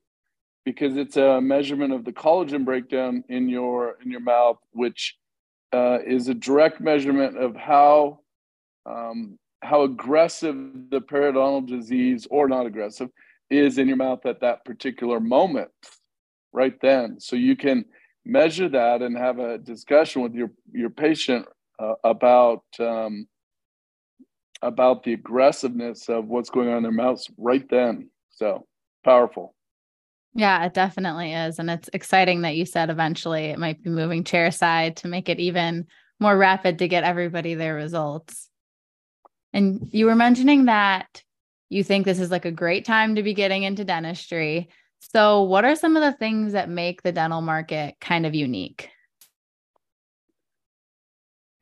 because 0.66 0.96
it's 0.96 1.16
a 1.16 1.40
measurement 1.40 1.94
of 1.94 2.04
the 2.04 2.12
collagen 2.12 2.64
breakdown 2.64 3.24
in 3.28 3.48
your 3.48 3.96
in 4.04 4.10
your 4.10 4.20
mouth, 4.20 4.58
which 4.72 5.16
uh, 5.72 5.98
is 6.06 6.28
a 6.28 6.34
direct 6.34 6.80
measurement 6.80 7.38
of 7.38 7.56
how 7.56 8.20
um, 8.84 9.38
how 9.62 9.82
aggressive 9.82 10.56
the 10.90 11.00
periodontal 11.00 11.66
disease 11.66 12.26
or 12.30 12.48
not 12.48 12.66
aggressive 12.66 13.08
is 13.50 13.78
in 13.78 13.88
your 13.88 13.96
mouth 13.96 14.26
at 14.26 14.40
that 14.40 14.64
particular 14.64 15.20
moment 15.20 15.70
right 16.52 16.80
then 16.80 17.18
so 17.18 17.36
you 17.36 17.56
can 17.56 17.84
measure 18.26 18.68
that 18.68 19.02
and 19.02 19.16
have 19.16 19.38
a 19.38 19.56
discussion 19.56 20.22
with 20.22 20.34
your 20.34 20.50
your 20.72 20.90
patient 20.90 21.46
uh, 21.78 21.94
about 22.04 22.64
um, 22.80 23.26
about 24.62 25.04
the 25.04 25.12
aggressiveness 25.12 26.08
of 26.08 26.26
what's 26.26 26.50
going 26.50 26.68
on 26.68 26.78
in 26.78 26.82
their 26.82 26.92
mouths 26.92 27.30
right 27.38 27.66
then. 27.70 28.10
So 28.30 28.66
powerful. 29.04 29.54
Yeah 30.34 30.66
it 30.66 30.74
definitely 30.74 31.32
is 31.32 31.58
and 31.58 31.70
it's 31.70 31.88
exciting 31.92 32.42
that 32.42 32.56
you 32.56 32.66
said 32.66 32.90
eventually 32.90 33.46
it 33.46 33.58
might 33.58 33.82
be 33.82 33.88
moving 33.88 34.24
chair 34.24 34.50
side 34.50 34.96
to 34.98 35.08
make 35.08 35.28
it 35.28 35.40
even 35.40 35.86
more 36.20 36.36
rapid 36.36 36.78
to 36.78 36.88
get 36.88 37.04
everybody 37.04 37.54
their 37.54 37.74
results. 37.74 38.50
And 39.52 39.88
you 39.92 40.06
were 40.06 40.14
mentioning 40.14 40.66
that 40.66 41.22
you 41.68 41.82
think 41.82 42.04
this 42.04 42.20
is 42.20 42.30
like 42.30 42.44
a 42.44 42.50
great 42.50 42.84
time 42.84 43.14
to 43.14 43.22
be 43.22 43.34
getting 43.34 43.62
into 43.62 43.84
dentistry 43.84 44.68
so, 45.12 45.42
what 45.42 45.64
are 45.64 45.76
some 45.76 45.96
of 45.96 46.02
the 46.02 46.16
things 46.18 46.52
that 46.52 46.68
make 46.68 47.02
the 47.02 47.12
dental 47.12 47.40
market 47.40 47.96
kind 48.00 48.26
of 48.26 48.34
unique? 48.34 48.90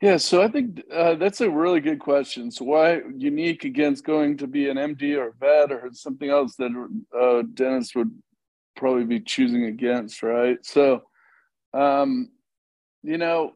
Yeah, 0.01 0.17
so 0.17 0.43
I 0.43 0.49
think 0.49 0.83
uh, 0.93 1.15
that's 1.15 1.41
a 1.41 1.51
really 1.51 1.81
good 1.81 1.99
question. 1.99 2.51
So, 2.51 2.65
why 2.65 3.01
unique 3.17 3.65
against 3.65 4.05
going 4.05 4.37
to 4.39 4.47
be 4.47 4.69
an 4.69 4.77
MD 4.77 5.17
or 5.17 5.29
a 5.29 5.33
vet 5.33 5.73
or 5.73 5.89
something 5.93 6.31
else 6.31 6.57
that 6.57 6.71
uh, 7.19 7.43
dentists 7.55 7.95
would 7.95 8.11
probably 8.77 9.05
be 9.05 9.21
choosing 9.21 9.65
against, 9.65 10.23
right? 10.23 10.59
So, 10.63 11.03
um, 11.73 12.31
you 13.03 13.19
know, 13.19 13.53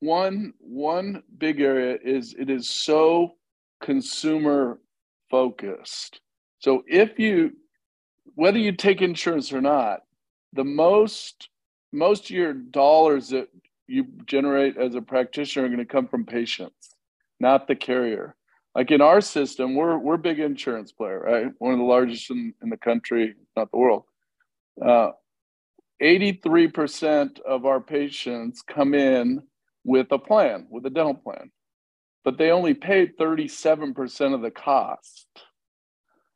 one 0.00 0.54
one 0.58 1.22
big 1.38 1.60
area 1.60 1.98
is 2.04 2.34
it 2.38 2.50
is 2.50 2.68
so 2.68 3.32
consumer 3.80 4.80
focused. 5.30 6.20
So, 6.58 6.82
if 6.86 7.18
you 7.18 7.52
whether 8.34 8.58
you 8.58 8.72
take 8.72 9.02
insurance 9.02 9.52
or 9.52 9.60
not, 9.60 10.00
the 10.52 10.64
most 10.64 11.48
most 11.92 12.24
of 12.24 12.30
your 12.30 12.52
dollars 12.52 13.30
that 13.30 13.48
you 13.86 14.06
generate 14.26 14.76
as 14.76 14.94
a 14.94 15.02
practitioner 15.02 15.66
are 15.66 15.68
going 15.68 15.80
to 15.80 15.84
come 15.84 16.06
from 16.06 16.24
patients, 16.24 16.94
not 17.40 17.66
the 17.66 17.74
carrier. 17.74 18.36
Like 18.74 18.92
in 18.92 19.00
our 19.00 19.20
system, 19.20 19.74
we're 19.74 19.98
we're 19.98 20.16
big 20.16 20.38
insurance 20.38 20.92
player, 20.92 21.20
right? 21.20 21.52
One 21.58 21.72
of 21.72 21.78
the 21.78 21.84
largest 21.84 22.30
in, 22.30 22.54
in 22.62 22.70
the 22.70 22.76
country, 22.76 23.34
not 23.56 23.70
the 23.70 23.78
world. 23.78 24.04
Uh, 24.84 25.10
83% 26.02 27.40
of 27.40 27.66
our 27.66 27.80
patients 27.80 28.62
come 28.62 28.94
in 28.94 29.42
with 29.84 30.06
a 30.12 30.18
plan, 30.18 30.66
with 30.70 30.86
a 30.86 30.90
dental 30.90 31.14
plan, 31.14 31.50
but 32.24 32.38
they 32.38 32.50
only 32.50 32.74
pay 32.74 33.06
37% 33.06 34.34
of 34.34 34.40
the 34.40 34.50
cost. 34.50 35.26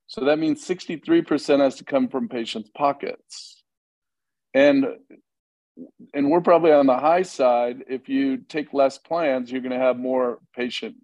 So 0.06 0.25
that 0.25 0.38
means 0.38 0.66
63% 0.66 1.61
has 1.61 1.76
to 1.76 1.84
come 1.84 2.08
from 2.08 2.28
patients' 2.28 2.70
pockets. 2.76 3.62
And 4.52 4.87
and 6.14 6.30
we're 6.30 6.40
probably 6.40 6.70
on 6.70 6.87
the 6.87 6.96
high 6.96 7.23
side. 7.23 7.82
If 7.88 8.08
you 8.08 8.37
take 8.37 8.73
less 8.73 8.96
plans, 8.96 9.50
you're 9.50 9.61
going 9.61 9.73
to 9.73 9.78
have 9.78 9.99
more 9.99 10.38
patient 10.54 10.94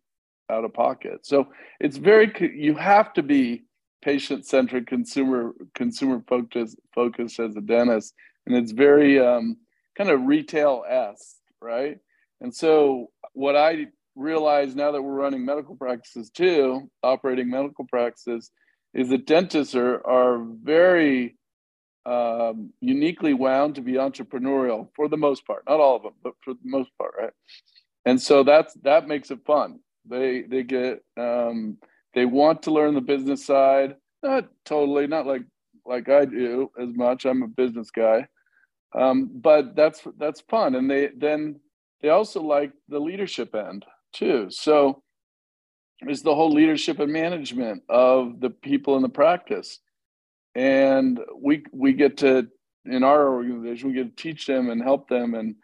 out 0.49 0.64
of 0.64 0.73
pocket. 0.73 1.26
So 1.26 1.49
it's 1.80 1.97
very 1.97 2.33
you 2.54 2.76
have 2.76 3.12
to 3.14 3.23
be 3.23 3.64
patient 4.02 4.47
centric, 4.47 4.87
consumer 4.87 5.52
consumer 5.75 6.23
focused 6.28 6.78
focused 6.95 7.40
as 7.40 7.57
a 7.57 7.61
dentist, 7.61 8.14
and 8.47 8.57
it's 8.57 8.71
very 8.71 9.19
um, 9.19 9.57
kind 9.97 10.11
of 10.11 10.23
retail 10.23 10.85
s 10.88 11.40
right? 11.62 11.99
And 12.40 12.54
so 12.54 13.09
what 13.35 13.57
I 13.57 13.87
realize 14.16 14.75
now 14.75 14.92
that 14.92 15.02
we're 15.02 15.12
running 15.12 15.45
medical 15.45 15.76
practices 15.76 16.30
too, 16.30 16.90
operating 17.02 17.50
medical 17.50 17.87
practices, 17.87 18.50
is 18.94 19.09
that 19.11 19.26
dentists 19.26 19.75
are, 19.75 20.04
are 20.06 20.44
very 20.62 21.37
um, 22.06 22.73
uniquely 22.80 23.35
wound 23.35 23.75
to 23.76 23.82
be 23.82 23.92
entrepreneurial 23.94 24.88
for 24.97 25.09
the 25.09 25.16
most 25.16 25.47
part, 25.47 25.62
not 25.68 25.80
all 25.80 25.97
of 25.97 26.02
them, 26.02 26.14
but 26.23 26.32
for 26.42 26.54
the 26.54 26.61
most 26.64 26.90
part, 26.99 27.12
right? 27.18 27.32
And 28.04 28.20
so 28.20 28.42
that's 28.42 28.75
that 28.82 29.09
makes 29.09 29.30
it 29.30 29.40
fun. 29.47 29.80
They 30.09 30.42
they 30.42 30.62
get 30.62 31.02
um, 31.18 31.78
they 32.14 32.25
want 32.25 32.62
to 32.64 32.73
learn 32.73 32.94
the 32.94 33.00
business 33.00 33.44
side, 33.47 33.97
not 34.23 34.49
totally, 34.64 35.06
not 35.06 35.26
like 35.26 35.42
like 35.87 36.09
I 36.09 36.25
do 36.25 36.70
as 36.80 36.88
much. 36.94 37.26
I'm 37.26 37.42
a 37.42 37.49
business 37.49 37.90
guy, 37.90 38.26
um, 38.94 39.30
but 39.35 39.76
that's 39.76 40.02
that's 40.18 40.40
fun, 40.42 40.75
and 40.75 40.90
they 40.90 41.11
then 41.16 41.61
they 42.02 42.09
also 42.09 42.42
like 42.42 42.73
the 42.88 42.99
leadership 43.00 43.54
end 43.54 43.85
too. 44.12 44.49
So 44.50 45.02
is 46.09 46.23
the 46.23 46.35
whole 46.35 46.52
leadership 46.52 46.99
and 46.99 47.12
management 47.12 47.83
of 47.88 48.40
the 48.40 48.50
people 48.50 48.97
in 48.97 49.02
the 49.02 49.09
practice. 49.09 49.78
And 50.54 51.21
we 51.37 51.64
we 51.73 51.92
get 51.92 52.19
to 52.19 52.49
in 52.87 53.04
our 53.04 53.35
organization 53.35 53.88
we 53.88 53.95
get 53.95 54.16
to 54.16 54.23
teach 54.23 54.47
them 54.47 54.71
and 54.71 54.83
help 54.83 55.09
them 55.09 55.35
and 55.35 55.57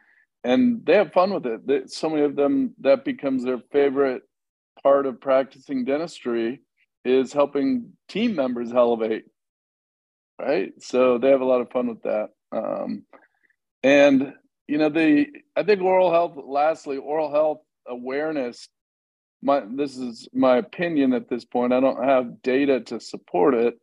and 0.45 0.85
they 0.87 0.95
have 0.95 1.13
fun 1.13 1.33
with 1.35 1.47
it. 1.47 1.67
They, 1.67 1.83
so 1.87 2.09
many 2.09 2.23
of 2.23 2.37
them 2.37 2.75
that 2.81 3.05
becomes 3.05 3.43
their 3.43 3.59
favorite 3.73 4.23
part 4.83 5.07
of 5.07 5.21
practicing 5.21 5.85
dentistry 5.85 6.63
is 7.05 7.33
helping 7.33 7.93
team 8.09 8.35
members 8.35 8.73
elevate 8.73 9.25
right? 10.39 10.73
So 10.83 11.17
they 11.17 11.31
have 11.31 11.41
a 11.41 11.47
lot 11.47 11.63
of 11.63 11.71
fun 11.71 11.89
with 11.89 12.03
that. 12.03 12.29
Um, 12.53 13.05
and 13.83 14.35
you 14.69 14.79
know 14.79 14.89
the 14.89 15.27
i 15.55 15.63
think 15.63 15.81
oral 15.81 16.11
health 16.11 16.37
lastly 16.45 16.97
oral 16.97 17.31
health 17.31 17.61
awareness 17.87 18.69
my 19.47 19.63
this 19.77 19.97
is 19.97 20.29
my 20.35 20.57
opinion 20.59 21.15
at 21.15 21.29
this 21.29 21.45
point. 21.45 21.73
I 21.73 21.81
don't 21.81 22.05
have 22.05 22.43
data 22.43 22.81
to 22.81 22.99
support 23.01 23.55
it 23.55 23.79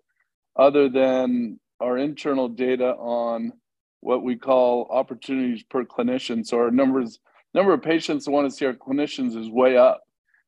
other 0.60 0.90
than 0.90 1.60
our 1.80 1.98
internal 1.98 2.50
data 2.50 2.90
on 2.96 3.54
what 4.02 4.24
we 4.24 4.36
call 4.36 4.90
opportunities 4.92 5.64
per 5.64 5.86
clinician. 5.86 6.46
So 6.46 6.58
our 6.58 6.70
numbers 6.70 7.18
number 7.54 7.74
of 7.74 7.82
patients 7.82 8.26
that 8.26 8.32
want 8.32 8.50
to 8.50 8.56
see 8.56 8.66
our 8.66 8.74
clinicians 8.74 9.38
is 9.38 9.50
way 9.50 9.78
up. 9.78 10.02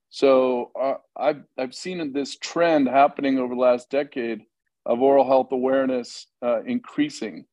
So 0.10 0.72
uh, 0.79 0.95
I've 1.17 1.43
I've 1.57 1.74
seen 1.74 2.12
this 2.12 2.38
trend 2.38 2.89
happening 2.89 3.39
over 3.39 3.55
the 3.55 3.62
last 3.62 3.89
decade 3.89 4.41
of 4.86 5.01
oral 5.01 5.25
health 5.25 5.53
awareness 5.53 6.27
uh, 6.43 6.62
increasing, 6.63 7.45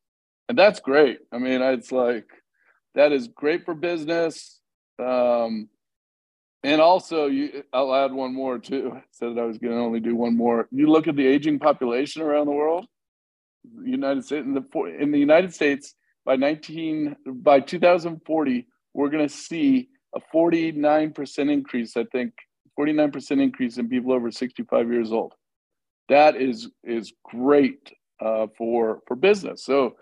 and 0.49 0.57
that's 0.57 0.81
great. 0.81 1.19
I 1.31 1.37
mean, 1.37 1.61
it's 1.61 1.93
like 1.93 2.27
that 2.95 3.13
is 3.13 3.29
great 3.29 3.63
for 3.63 3.73
business. 3.73 4.59
Um, 4.99 5.69
and 6.63 6.79
also, 6.79 7.27
you, 7.27 7.63
I'll 7.73 7.93
add 7.93 8.13
one 8.13 8.33
more 8.33 8.57
too. 8.57 8.93
I 8.95 9.03
said 9.11 9.35
that 9.35 9.41
I 9.41 9.45
was 9.45 9.57
going 9.57 9.73
to 9.73 9.79
only 9.79 9.99
do 9.99 10.15
one 10.15 10.37
more. 10.37 10.67
You 10.71 10.87
look 10.87 11.07
at 11.07 11.15
the 11.17 11.27
aging 11.27 11.59
population 11.59 12.21
around 12.21 12.45
the 12.45 12.53
world. 12.53 12.85
The 13.81 13.89
United 13.89 14.25
States 14.25 14.45
in 14.45 14.53
the 14.53 14.97
in 14.99 15.11
the 15.11 15.19
United 15.19 15.53
States 15.53 15.95
by 16.25 16.35
19 16.35 17.15
by 17.25 17.59
2040, 17.59 18.67
we're 18.93 19.09
going 19.09 19.27
to 19.27 19.33
see 19.33 19.89
a 20.15 20.19
49 20.31 21.11
percent 21.11 21.49
increase. 21.49 21.97
I 21.97 22.05
think 22.05 22.33
49 22.75 23.11
percent 23.11 23.41
increase 23.41 23.77
in 23.77 23.89
people 23.89 24.13
over 24.13 24.31
65 24.31 24.91
years 24.91 25.11
old. 25.11 25.33
That 26.09 26.35
is 26.35 26.69
is 26.83 27.13
great 27.23 27.93
uh, 28.21 28.47
for 28.57 29.01
for 29.07 29.15
business. 29.15 29.65
So 29.65 29.95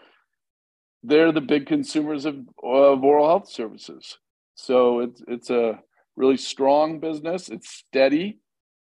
they're 1.03 1.32
the 1.32 1.41
big 1.41 1.65
consumers 1.65 2.25
of, 2.25 2.36
of 2.63 3.03
oral 3.03 3.27
health 3.27 3.50
services. 3.50 4.18
So 4.56 5.00
it's 5.00 5.24
it's 5.27 5.50
a 5.50 5.80
really 6.15 6.38
strong 6.38 7.00
business. 7.00 7.50
It's 7.50 7.70
steady, 7.70 8.39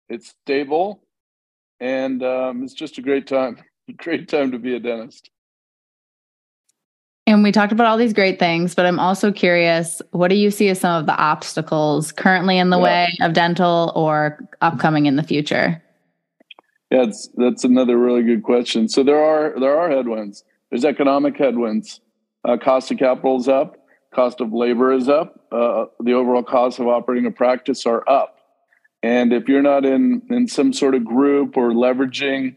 it's 0.09 0.29
stable, 0.29 1.03
and 1.79 2.23
um, 2.23 2.63
it's 2.63 2.73
just 2.73 2.97
a 2.97 3.01
great 3.01 3.27
time. 3.27 3.57
Great 3.95 4.27
time 4.27 4.51
to 4.51 4.59
be 4.59 4.75
a 4.75 4.81
dentist. 4.81 5.29
And 7.25 7.43
we 7.43 7.53
talked 7.53 7.71
about 7.71 7.87
all 7.87 7.97
these 7.97 8.11
great 8.11 8.37
things, 8.37 8.75
but 8.75 8.85
I'm 8.85 8.99
also 8.99 9.31
curious 9.31 10.01
what 10.11 10.29
do 10.29 10.35
you 10.35 10.51
see 10.51 10.67
as 10.67 10.79
some 10.79 10.99
of 10.99 11.05
the 11.05 11.15
obstacles 11.15 12.11
currently 12.11 12.57
in 12.57 12.69
the 12.69 12.77
yeah. 12.77 12.83
way 12.83 13.17
of 13.21 13.31
dental 13.31 13.93
or 13.95 14.39
upcoming 14.59 15.05
in 15.05 15.15
the 15.15 15.23
future? 15.23 15.81
Yeah, 16.89 17.05
that's 17.05 17.29
that's 17.35 17.63
another 17.65 17.97
really 17.97 18.23
good 18.23 18.43
question. 18.43 18.87
So 18.87 19.03
there 19.03 19.21
are 19.21 19.59
there 19.59 19.77
are 19.77 19.89
headwinds. 19.89 20.43
There's 20.69 20.85
economic 20.85 21.37
headwinds. 21.37 21.99
Uh, 22.45 22.57
cost 22.57 22.91
of 22.91 22.97
capital 22.97 23.37
is 23.37 23.49
up 23.49 23.77
cost 24.17 24.41
of 24.41 24.51
labor 24.51 24.91
is 24.91 25.07
up, 25.07 25.39
uh, 25.51 25.85
the 25.99 26.13
overall 26.13 26.41
cost 26.41 26.79
of 26.79 26.87
operating 26.87 27.27
a 27.27 27.31
practice 27.31 27.85
are 27.85 28.03
up. 28.09 28.39
And 29.03 29.31
if 29.31 29.47
you're 29.47 29.61
not 29.61 29.85
in 29.85 30.23
in 30.31 30.47
some 30.47 30.73
sort 30.73 30.95
of 30.95 31.05
group 31.05 31.55
or 31.55 31.69
leveraging 31.69 32.55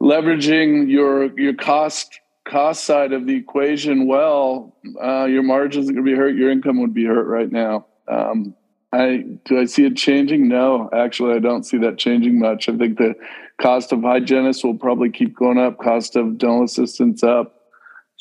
leveraging 0.00 0.88
your 0.88 1.38
your 1.38 1.54
cost 1.54 2.20
cost 2.48 2.84
side 2.84 3.12
of 3.12 3.26
the 3.26 3.34
equation 3.34 4.06
well, 4.06 4.76
uh, 5.02 5.24
your 5.24 5.42
margins 5.42 5.90
are 5.90 5.92
going 5.94 6.04
to 6.04 6.10
be 6.10 6.16
hurt. 6.16 6.36
Your 6.36 6.50
income 6.50 6.80
would 6.80 6.94
be 6.94 7.06
hurt 7.06 7.26
right 7.26 7.50
now. 7.50 7.86
Um, 8.06 8.54
I 8.92 9.24
do 9.44 9.58
I 9.58 9.64
see 9.64 9.84
it 9.84 9.96
changing? 9.96 10.46
No, 10.46 10.88
actually, 10.92 11.34
I 11.34 11.40
don't 11.40 11.64
see 11.64 11.78
that 11.78 11.98
changing 11.98 12.38
much. 12.38 12.68
I 12.68 12.76
think 12.76 12.98
the 12.98 13.14
cost 13.60 13.92
of 13.92 14.02
hygienists 14.02 14.62
will 14.62 14.78
probably 14.78 15.10
keep 15.10 15.34
going 15.34 15.58
up. 15.58 15.78
Cost 15.78 16.14
of 16.14 16.38
dental 16.38 16.62
assistants 16.62 17.24
up 17.24 17.61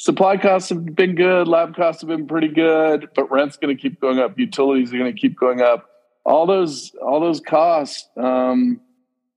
supply 0.01 0.35
costs 0.35 0.69
have 0.69 0.95
been 0.95 1.13
good, 1.13 1.47
lab 1.47 1.75
costs 1.75 2.01
have 2.01 2.07
been 2.07 2.25
pretty 2.25 2.47
good, 2.47 3.07
but 3.13 3.29
rent's 3.29 3.55
going 3.57 3.75
to 3.75 3.79
keep 3.79 4.01
going 4.01 4.17
up, 4.17 4.37
utilities 4.39 4.91
are 4.91 4.97
going 4.97 5.13
to 5.13 5.19
keep 5.19 5.37
going 5.37 5.61
up. 5.61 5.87
all 6.25 6.47
those 6.47 6.91
all 7.05 7.19
those 7.19 7.39
costs 7.39 8.07
um, 8.17 8.79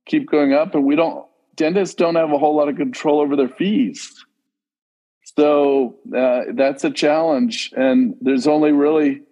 keep 0.07 0.31
going 0.31 0.55
up, 0.55 0.75
and 0.75 0.85
we 0.85 0.97
don't 0.97 1.27
dentists 1.57 1.95
don't 1.95 2.15
have 2.15 2.33
a 2.33 2.39
whole 2.39 2.57
lot 2.57 2.69
of 2.69 2.77
control 2.77 3.21
over 3.21 3.37
their 3.37 3.49
fees. 3.49 4.25
So 5.37 5.97
uh, 6.17 6.53
that's 6.55 6.85
a 6.85 6.91
challenge, 6.91 7.73
and 7.77 8.15
there's 8.23 8.47
only 8.47 8.73
really 8.73 9.23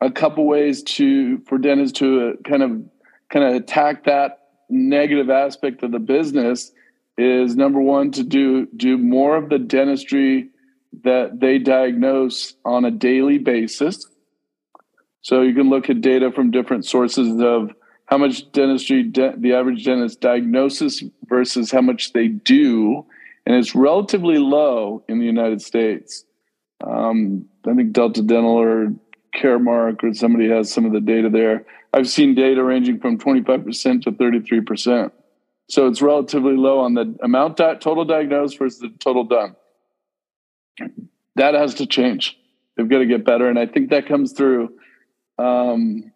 a 0.00 0.10
couple 0.10 0.46
ways 0.46 0.82
to 0.82 1.38
for 1.46 1.56
dentists 1.56 1.98
to 2.00 2.36
kind 2.44 2.62
of 2.62 2.82
kind 3.30 3.44
of 3.46 3.54
attack 3.54 4.04
that 4.04 4.40
negative 4.68 5.30
aspect 5.30 5.82
of 5.82 5.92
the 5.92 5.98
business. 5.98 6.72
Is 7.16 7.56
number 7.56 7.80
one 7.80 8.12
to 8.12 8.22
do 8.22 8.66
do 8.76 8.96
more 8.96 9.36
of 9.36 9.48
the 9.48 9.58
dentistry 9.58 10.50
that 11.04 11.40
they 11.40 11.58
diagnose 11.58 12.54
on 12.64 12.84
a 12.84 12.90
daily 12.90 13.38
basis. 13.38 14.06
So 15.22 15.42
you 15.42 15.54
can 15.54 15.68
look 15.68 15.90
at 15.90 16.00
data 16.00 16.32
from 16.32 16.50
different 16.50 16.84
sources 16.84 17.40
of 17.40 17.70
how 18.06 18.16
much 18.16 18.50
dentistry 18.52 19.02
de- 19.02 19.34
the 19.36 19.52
average 19.52 19.84
dentist 19.84 20.20
diagnoses 20.20 21.04
versus 21.26 21.70
how 21.70 21.82
much 21.82 22.12
they 22.12 22.28
do, 22.28 23.04
and 23.44 23.54
it's 23.56 23.74
relatively 23.74 24.38
low 24.38 25.04
in 25.08 25.18
the 25.18 25.26
United 25.26 25.60
States. 25.60 26.24
Um, 26.86 27.46
I 27.66 27.74
think 27.74 27.92
Delta 27.92 28.22
Dental 28.22 28.56
or 28.56 28.94
Caremark 29.36 30.02
or 30.02 30.14
somebody 30.14 30.48
has 30.48 30.72
some 30.72 30.86
of 30.86 30.92
the 30.92 31.00
data 31.00 31.28
there. 31.28 31.66
I've 31.92 32.08
seen 32.08 32.34
data 32.34 32.62
ranging 32.62 33.00
from 33.00 33.18
25% 33.18 34.02
to 34.02 34.12
33%. 34.12 35.10
So 35.68 35.86
it's 35.86 36.00
relatively 36.00 36.56
low 36.56 36.80
on 36.80 36.94
the 36.94 37.14
amount 37.22 37.58
that 37.58 37.80
total 37.80 38.04
diagnosed 38.04 38.58
versus 38.58 38.80
the 38.80 38.88
total 39.00 39.24
done. 39.24 39.54
That 41.36 41.54
has 41.54 41.74
to 41.74 41.86
change. 41.86 42.38
They've 42.76 42.88
got 42.88 42.98
to 42.98 43.06
get 43.06 43.24
better. 43.24 43.48
And 43.48 43.58
I 43.58 43.66
think 43.66 43.90
that 43.90 44.06
comes 44.06 44.32
through 44.32 44.70
um, 45.38 46.12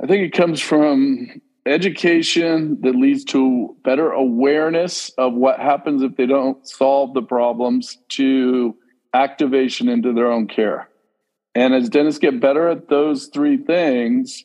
I 0.00 0.06
think 0.06 0.24
it 0.24 0.32
comes 0.36 0.60
from 0.60 1.40
education 1.66 2.80
that 2.82 2.96
leads 2.96 3.24
to 3.24 3.76
better 3.84 4.10
awareness 4.10 5.10
of 5.10 5.34
what 5.34 5.60
happens 5.60 6.02
if 6.02 6.16
they 6.16 6.26
don't 6.26 6.66
solve 6.66 7.14
the 7.14 7.22
problems 7.22 7.98
to 8.08 8.76
activation 9.14 9.88
into 9.88 10.12
their 10.12 10.30
own 10.30 10.48
care. 10.48 10.88
And 11.54 11.74
as 11.74 11.88
dentists 11.88 12.18
get 12.18 12.40
better 12.40 12.68
at 12.68 12.88
those 12.88 13.26
three 13.26 13.58
things, 13.58 14.44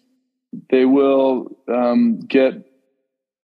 they 0.69 0.85
will 0.85 1.57
um, 1.67 2.19
get 2.19 2.65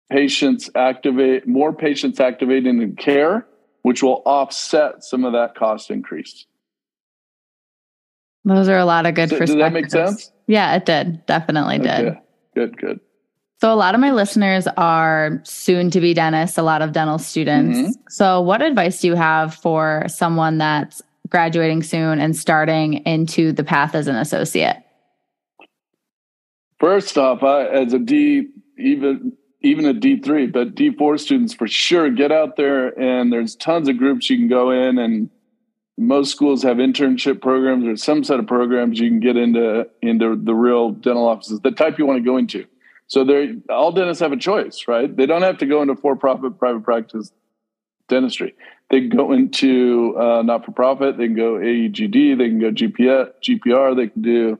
patients 0.09 0.69
activate 0.75 1.47
more 1.47 1.71
patients 1.71 2.19
activating 2.19 2.81
in 2.81 2.95
care, 2.95 3.45
which 3.81 4.03
will 4.03 4.21
offset 4.25 5.03
some 5.03 5.25
of 5.25 5.33
that 5.33 5.55
cost 5.55 5.89
increase. 5.89 6.45
Those 8.43 8.69
are 8.69 8.77
a 8.77 8.85
lot 8.85 9.05
of 9.05 9.13
good 9.13 9.29
so, 9.29 9.37
perspectives. 9.37 9.59
That 9.59 9.73
make 9.73 9.89
sense? 9.91 10.31
Yeah, 10.47 10.75
it 10.75 10.85
did. 10.85 11.25
Definitely 11.25 11.79
okay. 11.79 12.03
did. 12.03 12.17
Good, 12.55 12.77
good. 12.77 12.99
So, 13.59 13.71
a 13.71 13.75
lot 13.75 13.93
of 13.93 14.01
my 14.01 14.11
listeners 14.11 14.65
are 14.75 15.39
soon 15.43 15.91
to 15.91 16.01
be 16.01 16.15
dentists, 16.15 16.57
a 16.57 16.63
lot 16.63 16.81
of 16.81 16.93
dental 16.93 17.19
students. 17.19 17.77
Mm-hmm. 17.77 17.91
So, 18.09 18.41
what 18.41 18.63
advice 18.63 19.01
do 19.01 19.07
you 19.07 19.15
have 19.15 19.53
for 19.53 20.03
someone 20.07 20.57
that's 20.57 21.01
graduating 21.29 21.83
soon 21.83 22.19
and 22.19 22.35
starting 22.35 23.05
into 23.05 23.51
the 23.51 23.63
path 23.63 23.93
as 23.93 24.07
an 24.07 24.15
associate? 24.15 24.77
First 26.79 27.19
off, 27.19 27.43
I, 27.43 27.67
as 27.67 27.93
a 27.93 27.99
D, 27.99 28.47
even 28.79 29.33
even 29.61 29.85
a 29.85 29.93
D 29.93 30.19
three, 30.19 30.47
but 30.47 30.75
D 30.75 30.91
four 30.91 31.17
students 31.17 31.53
for 31.53 31.67
sure, 31.67 32.09
get 32.09 32.31
out 32.31 32.55
there 32.55 32.87
and 32.99 33.31
there's 33.31 33.55
tons 33.55 33.87
of 33.87 33.97
groups 33.97 34.29
you 34.29 34.37
can 34.37 34.47
go 34.47 34.71
in 34.71 34.97
and 34.97 35.29
most 35.97 36.31
schools 36.31 36.63
have 36.63 36.77
internship 36.77 37.41
programs 37.41 37.85
or 37.85 37.95
some 37.95 38.23
set 38.23 38.39
of 38.39 38.47
programs 38.47 38.99
you 38.99 39.09
can 39.09 39.19
get 39.19 39.37
into 39.37 39.87
into 40.01 40.35
the 40.35 40.55
real 40.55 40.91
dental 40.91 41.27
offices, 41.27 41.59
the 41.61 41.71
type 41.71 41.99
you 41.99 42.05
want 42.05 42.17
to 42.17 42.25
go 42.25 42.37
into. 42.37 42.65
So 43.07 43.23
they 43.23 43.55
all 43.69 43.91
dentists 43.91 44.21
have 44.21 44.31
a 44.31 44.37
choice, 44.37 44.85
right? 44.87 45.15
They 45.15 45.25
don't 45.25 45.41
have 45.41 45.57
to 45.59 45.65
go 45.65 45.81
into 45.81 45.95
for-profit 45.95 46.57
private 46.57 46.83
practice 46.83 47.31
dentistry. 48.07 48.55
They 48.89 49.01
can 49.01 49.09
go 49.09 49.31
into 49.31 50.15
uh, 50.17 50.41
not-for-profit. 50.41 51.17
They 51.17 51.27
can 51.27 51.35
go 51.35 51.53
AEGD. 51.55 52.37
They 52.37 52.49
can 52.49 52.59
go 52.59 52.71
GPR. 52.71 53.95
They 53.95 54.07
can 54.07 54.21
do 54.21 54.59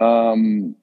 um, 0.00 0.76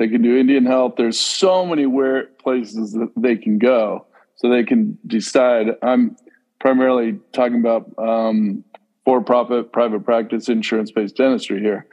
they 0.00 0.08
can 0.08 0.22
do 0.22 0.34
Indian 0.38 0.64
Health. 0.64 0.94
There's 0.96 1.20
so 1.20 1.66
many 1.66 1.84
where 1.84 2.24
places 2.42 2.92
that 2.94 3.10
they 3.16 3.36
can 3.36 3.58
go, 3.58 4.06
so 4.36 4.48
they 4.48 4.64
can 4.64 4.98
decide. 5.06 5.66
I'm 5.82 6.16
primarily 6.58 7.20
talking 7.34 7.60
about 7.60 7.92
um, 7.98 8.64
for 9.04 9.22
profit 9.22 9.74
private 9.74 10.06
practice 10.06 10.48
insurance 10.48 10.90
based 10.90 11.16
dentistry 11.16 11.60
here. 11.60 11.86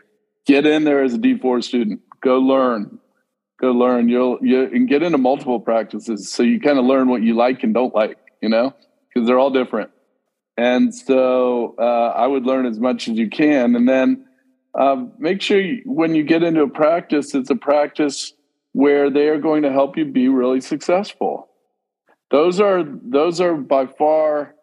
Get 0.45 0.65
in 0.65 0.85
there 0.85 1.03
as 1.03 1.15
a 1.15 1.17
D4 1.17 1.61
student. 1.61 1.99
Go 2.21 2.39
learn. 2.39 2.97
Go 3.59 3.73
learn. 3.73 4.07
You'll 4.07 4.37
you 4.41 4.63
and 4.63 4.87
get 4.87 5.03
into 5.03 5.17
multiple 5.17 5.59
practices 5.59 6.31
so 6.31 6.43
you 6.43 6.61
kind 6.61 6.79
of 6.79 6.85
learn 6.85 7.09
what 7.09 7.23
you 7.23 7.35
like 7.35 7.61
and 7.63 7.73
don't 7.73 7.93
like, 7.93 8.17
you 8.41 8.47
know, 8.47 8.73
because 9.13 9.27
they're 9.27 9.37
all 9.37 9.51
different. 9.51 9.91
And 10.55 10.95
so 10.95 11.75
uh, 11.77 12.13
I 12.15 12.25
would 12.25 12.45
learn 12.45 12.65
as 12.67 12.79
much 12.79 13.09
as 13.09 13.17
you 13.17 13.29
can. 13.29 13.75
And 13.75 13.87
then 13.87 14.26
uh, 14.77 15.05
make 15.17 15.41
sure 15.41 15.59
you, 15.59 15.81
when 15.85 16.13
you 16.13 16.23
get 16.23 16.43
into 16.43 16.61
a 16.61 16.69
practice, 16.69 17.33
it's 17.33 17.49
a 17.49 17.55
practice 17.55 18.33
where 18.73 19.09
they 19.09 19.27
are 19.27 19.39
going 19.39 19.63
to 19.63 19.71
help 19.71 19.97
you 19.97 20.05
be 20.05 20.27
really 20.27 20.61
successful. 20.61 21.49
Those 22.29 22.59
are 22.59 22.83
those 22.83 23.41
are 23.41 23.55
by 23.55 23.87
far 23.87 24.53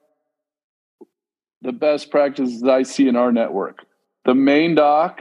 the 1.63 1.73
best 1.73 2.11
practices 2.11 2.63
I 2.63 2.85
see 2.85 3.09
in 3.09 3.17
our 3.17 3.33
network. 3.33 3.85
The 4.25 4.35
main 4.35 4.77
doc 4.77 5.21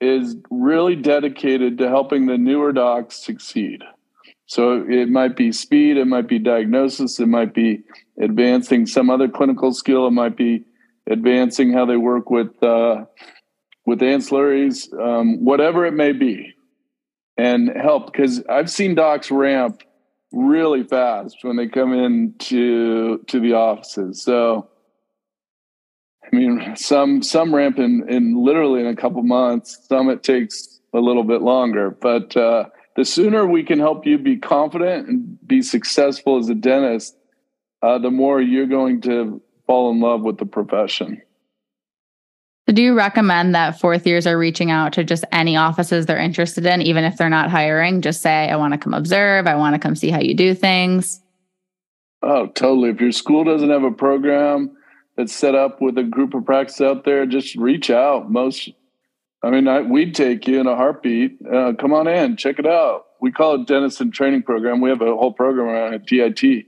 is 0.00 0.36
really 0.50 0.96
dedicated 0.96 1.78
to 1.78 1.88
helping 1.88 2.26
the 2.26 2.36
newer 2.36 2.72
docs 2.72 3.16
succeed. 3.16 3.82
So 4.46 4.84
it 4.88 5.08
might 5.08 5.36
be 5.36 5.52
speed, 5.52 5.96
it 5.96 6.06
might 6.06 6.28
be 6.28 6.38
diagnosis, 6.38 7.20
it 7.20 7.28
might 7.28 7.54
be 7.54 7.84
advancing 8.20 8.84
some 8.84 9.08
other 9.08 9.28
clinical 9.28 9.72
skill, 9.72 10.08
it 10.08 10.10
might 10.10 10.36
be 10.36 10.64
advancing 11.08 11.72
how 11.72 11.86
they 11.86 11.96
work 11.96 12.30
with 12.30 12.60
uh, 12.62 13.04
with 13.86 14.00
ancillaries, 14.00 14.92
um, 14.98 15.44
whatever 15.44 15.86
it 15.86 15.92
may 15.92 16.12
be, 16.12 16.54
and 17.36 17.70
help. 17.76 18.12
Because 18.12 18.42
I've 18.48 18.70
seen 18.70 18.94
docs 18.94 19.30
ramp 19.30 19.82
really 20.32 20.84
fast 20.84 21.38
when 21.42 21.56
they 21.56 21.66
come 21.66 21.92
into 21.92 23.18
to 23.18 23.40
the 23.40 23.54
offices. 23.54 24.22
So 24.22 24.68
I 26.32 26.36
mean, 26.36 26.76
some 26.76 27.22
some 27.22 27.54
ramp 27.54 27.78
in, 27.78 28.08
in 28.08 28.44
literally 28.44 28.80
in 28.80 28.86
a 28.86 28.96
couple 28.96 29.22
months. 29.22 29.78
Some 29.88 30.08
it 30.10 30.22
takes 30.22 30.80
a 30.92 30.98
little 30.98 31.24
bit 31.24 31.42
longer. 31.42 31.90
But 31.90 32.36
uh, 32.36 32.66
the 32.96 33.04
sooner 33.04 33.46
we 33.46 33.64
can 33.64 33.78
help 33.78 34.06
you 34.06 34.18
be 34.18 34.36
confident 34.36 35.08
and 35.08 35.38
be 35.46 35.62
successful 35.62 36.38
as 36.38 36.48
a 36.48 36.54
dentist, 36.54 37.16
uh, 37.82 37.98
the 37.98 38.10
more 38.10 38.40
you're 38.40 38.66
going 38.66 39.00
to 39.02 39.40
fall 39.66 39.90
in 39.90 40.00
love 40.00 40.22
with 40.22 40.38
the 40.38 40.46
profession. 40.46 41.20
So 42.70 42.74
do 42.74 42.82
you 42.82 42.94
recommend 42.94 43.52
that 43.56 43.80
fourth 43.80 44.06
years 44.06 44.28
are 44.28 44.38
reaching 44.38 44.70
out 44.70 44.92
to 44.92 45.02
just 45.02 45.24
any 45.32 45.56
offices 45.56 46.06
they're 46.06 46.16
interested 46.16 46.64
in, 46.64 46.82
even 46.82 47.02
if 47.02 47.16
they're 47.16 47.28
not 47.28 47.50
hiring? 47.50 48.00
Just 48.00 48.22
say, 48.22 48.48
I 48.48 48.54
want 48.54 48.74
to 48.74 48.78
come 48.78 48.94
observe, 48.94 49.48
I 49.48 49.56
want 49.56 49.74
to 49.74 49.80
come 49.80 49.96
see 49.96 50.08
how 50.08 50.20
you 50.20 50.36
do 50.36 50.54
things. 50.54 51.20
Oh, 52.22 52.46
totally. 52.46 52.90
If 52.90 53.00
your 53.00 53.10
school 53.10 53.42
doesn't 53.42 53.70
have 53.70 53.82
a 53.82 53.90
program, 53.90 54.76
that's 55.16 55.34
set 55.34 55.56
up 55.56 55.82
with 55.82 55.98
a 55.98 56.04
group 56.04 56.32
of 56.32 56.46
practice 56.46 56.80
out 56.80 57.04
there, 57.04 57.26
just 57.26 57.56
reach 57.56 57.90
out. 57.90 58.30
Most, 58.30 58.68
I 59.42 59.50
mean, 59.50 59.66
I, 59.66 59.80
we'd 59.80 60.14
take 60.14 60.46
you 60.46 60.60
in 60.60 60.68
a 60.68 60.76
heartbeat. 60.76 61.40
Uh, 61.44 61.72
come 61.72 61.92
on 61.92 62.06
in, 62.06 62.36
check 62.36 62.60
it 62.60 62.66
out. 62.66 63.06
We 63.20 63.32
call 63.32 63.56
it 63.56 63.66
Dentist 63.66 64.00
Training 64.12 64.44
Program. 64.44 64.80
We 64.80 64.90
have 64.90 65.02
a 65.02 65.06
whole 65.06 65.32
program 65.32 65.66
around 65.66 65.94
it, 65.94 66.06
DIT. 66.06 66.66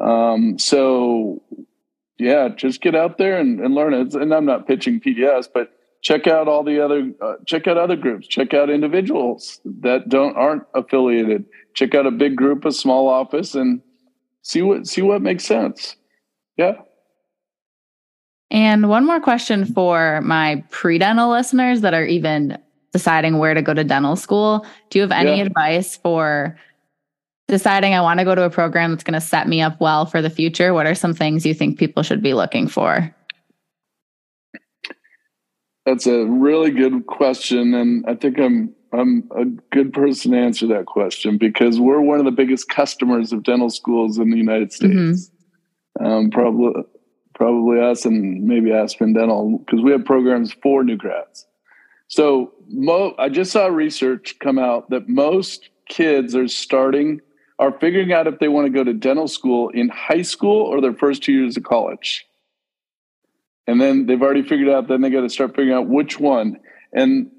Um, 0.00 0.58
so, 0.58 1.40
yeah, 2.18 2.48
just 2.48 2.80
get 2.80 2.94
out 2.94 3.18
there 3.18 3.38
and, 3.38 3.60
and 3.60 3.74
learn 3.74 3.94
it. 3.94 4.14
And 4.14 4.34
I'm 4.34 4.44
not 4.44 4.66
pitching 4.66 5.00
PDS, 5.00 5.48
but 5.52 5.72
check 6.02 6.26
out 6.26 6.48
all 6.48 6.62
the 6.62 6.82
other 6.82 7.10
uh, 7.20 7.34
check 7.46 7.66
out 7.66 7.76
other 7.76 7.96
groups 7.96 8.28
check 8.28 8.54
out 8.54 8.70
individuals 8.70 9.60
that 9.64 10.08
don't 10.08 10.36
aren't 10.36 10.62
affiliated 10.74 11.44
check 11.74 11.94
out 11.94 12.06
a 12.06 12.10
big 12.12 12.36
group 12.36 12.64
a 12.64 12.70
small 12.70 13.08
office 13.08 13.54
and 13.54 13.80
see 14.42 14.62
what 14.62 14.86
see 14.86 15.02
what 15.02 15.22
makes 15.22 15.44
sense 15.44 15.96
yeah 16.58 16.74
and 18.50 18.88
one 18.88 19.04
more 19.04 19.20
question 19.20 19.64
for 19.64 20.20
my 20.22 20.62
pre 20.70 20.98
dental 20.98 21.30
listeners 21.30 21.80
that 21.80 21.94
are 21.94 22.04
even 22.04 22.58
deciding 22.92 23.38
where 23.38 23.54
to 23.54 23.62
go 23.62 23.74
to 23.74 23.84
dental 23.84 24.16
school. 24.16 24.64
Do 24.90 24.98
you 24.98 25.02
have 25.02 25.12
any 25.12 25.36
yeah. 25.36 25.44
advice 25.44 25.96
for 25.96 26.58
deciding 27.48 27.94
I 27.94 28.00
want 28.00 28.18
to 28.18 28.24
go 28.24 28.34
to 28.34 28.42
a 28.42 28.50
program 28.50 28.90
that's 28.90 29.04
going 29.04 29.14
to 29.14 29.20
set 29.20 29.48
me 29.48 29.62
up 29.62 29.80
well 29.80 30.06
for 30.06 30.20
the 30.20 30.30
future? 30.30 30.74
What 30.74 30.86
are 30.86 30.94
some 30.94 31.14
things 31.14 31.46
you 31.46 31.54
think 31.54 31.78
people 31.78 32.02
should 32.02 32.22
be 32.22 32.34
looking 32.34 32.68
for? 32.68 33.14
That's 35.84 36.06
a 36.06 36.26
really 36.26 36.72
good 36.72 37.06
question. 37.06 37.74
And 37.74 38.04
I 38.08 38.14
think 38.14 38.38
I'm 38.38 38.74
I'm 38.92 39.28
a 39.36 39.44
good 39.72 39.92
person 39.92 40.32
to 40.32 40.38
answer 40.38 40.66
that 40.68 40.86
question 40.86 41.38
because 41.38 41.78
we're 41.78 42.00
one 42.00 42.18
of 42.18 42.24
the 42.24 42.30
biggest 42.30 42.68
customers 42.68 43.32
of 43.32 43.42
dental 43.42 43.70
schools 43.70 44.18
in 44.18 44.30
the 44.30 44.36
United 44.36 44.72
States. 44.72 45.30
Mm-hmm. 46.00 46.04
Um, 46.04 46.30
probably 46.30 46.82
probably 47.34 47.80
us 47.80 48.04
and 48.04 48.44
maybe 48.44 48.72
Aspen 48.72 49.12
Dental 49.12 49.58
because 49.58 49.82
we 49.82 49.92
have 49.92 50.04
programs 50.04 50.52
for 50.62 50.82
new 50.82 50.96
grads. 50.96 51.46
So 52.08 52.52
mo- 52.68 53.14
I 53.18 53.28
just 53.28 53.52
saw 53.52 53.66
research 53.66 54.36
come 54.40 54.58
out 54.58 54.90
that 54.90 55.08
most 55.08 55.70
kids 55.88 56.34
are 56.34 56.48
starting 56.48 57.20
are 57.58 57.72
figuring 57.78 58.12
out 58.12 58.26
if 58.26 58.38
they 58.38 58.48
want 58.48 58.66
to 58.66 58.70
go 58.70 58.84
to 58.84 58.92
dental 58.92 59.28
school 59.28 59.70
in 59.70 59.88
high 59.88 60.22
school 60.22 60.62
or 60.62 60.80
their 60.80 60.92
first 60.92 61.22
two 61.22 61.32
years 61.32 61.56
of 61.56 61.62
college. 61.62 62.26
And 63.66 63.80
then 63.80 64.06
they've 64.06 64.20
already 64.20 64.42
figured 64.42 64.68
out, 64.68 64.88
then 64.88 65.00
they 65.00 65.10
got 65.10 65.22
to 65.22 65.28
start 65.30 65.56
figuring 65.56 65.72
out 65.72 65.88
which 65.88 66.20
one. 66.20 66.60
And 66.92 67.30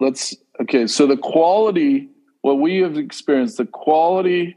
let's, 0.00 0.36
okay, 0.62 0.86
so 0.86 1.06
the 1.06 1.16
quality, 1.16 2.08
what 2.42 2.60
we 2.60 2.78
have 2.78 2.96
experienced, 2.96 3.56
the 3.56 3.66
quality 3.66 4.56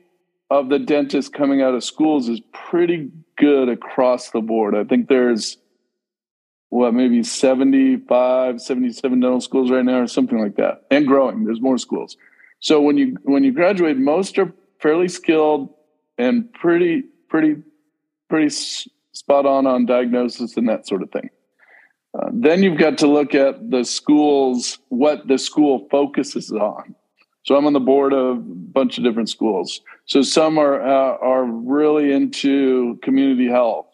of 0.50 0.70
the 0.70 0.80
dentists 0.80 1.30
coming 1.30 1.62
out 1.62 1.74
of 1.74 1.84
schools 1.84 2.30
is 2.30 2.42
pretty 2.54 3.12
good 3.38 3.70
across 3.70 4.30
the 4.32 4.42
board. 4.42 4.76
I 4.76 4.84
think 4.84 5.10
there's, 5.10 5.58
what, 6.70 6.94
maybe 6.94 7.24
75, 7.24 8.62
77 8.62 9.20
dental 9.20 9.42
schools 9.42 9.72
right 9.72 9.86
now 9.86 10.02
or 10.02 10.08
something 10.08 10.40
like 10.40 10.58
that, 10.58 10.86
and 10.92 11.08
growing. 11.08 11.46
There's 11.46 11.62
more 11.62 11.78
schools. 11.78 12.18
So 12.60 12.82
when 12.82 12.98
you 12.98 13.18
when 13.24 13.44
you 13.44 13.52
graduate, 13.52 13.98
most 13.98 14.38
are 14.40 14.54
fairly 14.80 15.08
skilled 15.08 15.74
and 16.18 16.52
pretty 16.54 17.04
pretty 17.30 17.58
pretty 18.30 18.50
spot 19.12 19.46
on 19.46 19.68
on 19.68 19.86
diagnosis 19.86 20.58
and 20.58 20.68
that 20.70 20.88
sort 20.88 21.04
of 21.04 21.12
thing. 21.12 21.30
Uh, 22.18 22.30
then 22.34 22.64
you've 22.64 22.80
got 22.80 22.98
to 22.98 23.08
look 23.08 23.36
at 23.36 23.70
the 23.70 23.84
schools, 23.84 24.80
what 24.90 25.28
the 25.28 25.38
school 25.38 25.88
focuses 25.92 26.52
on. 26.52 26.96
So 27.44 27.56
I'm 27.56 27.66
on 27.66 27.74
the 27.74 27.80
board 27.80 28.12
of 28.14 28.38
a 28.38 28.42
bunch 28.42 28.98
of 28.98 29.04
different 29.04 29.30
schools. 29.30 29.82
So 30.06 30.22
some 30.22 30.58
are 30.58 30.82
uh, 30.82 31.18
are 31.18 31.46
really 31.46 32.12
into 32.12 32.98
community 33.04 33.48
health. 33.48 33.86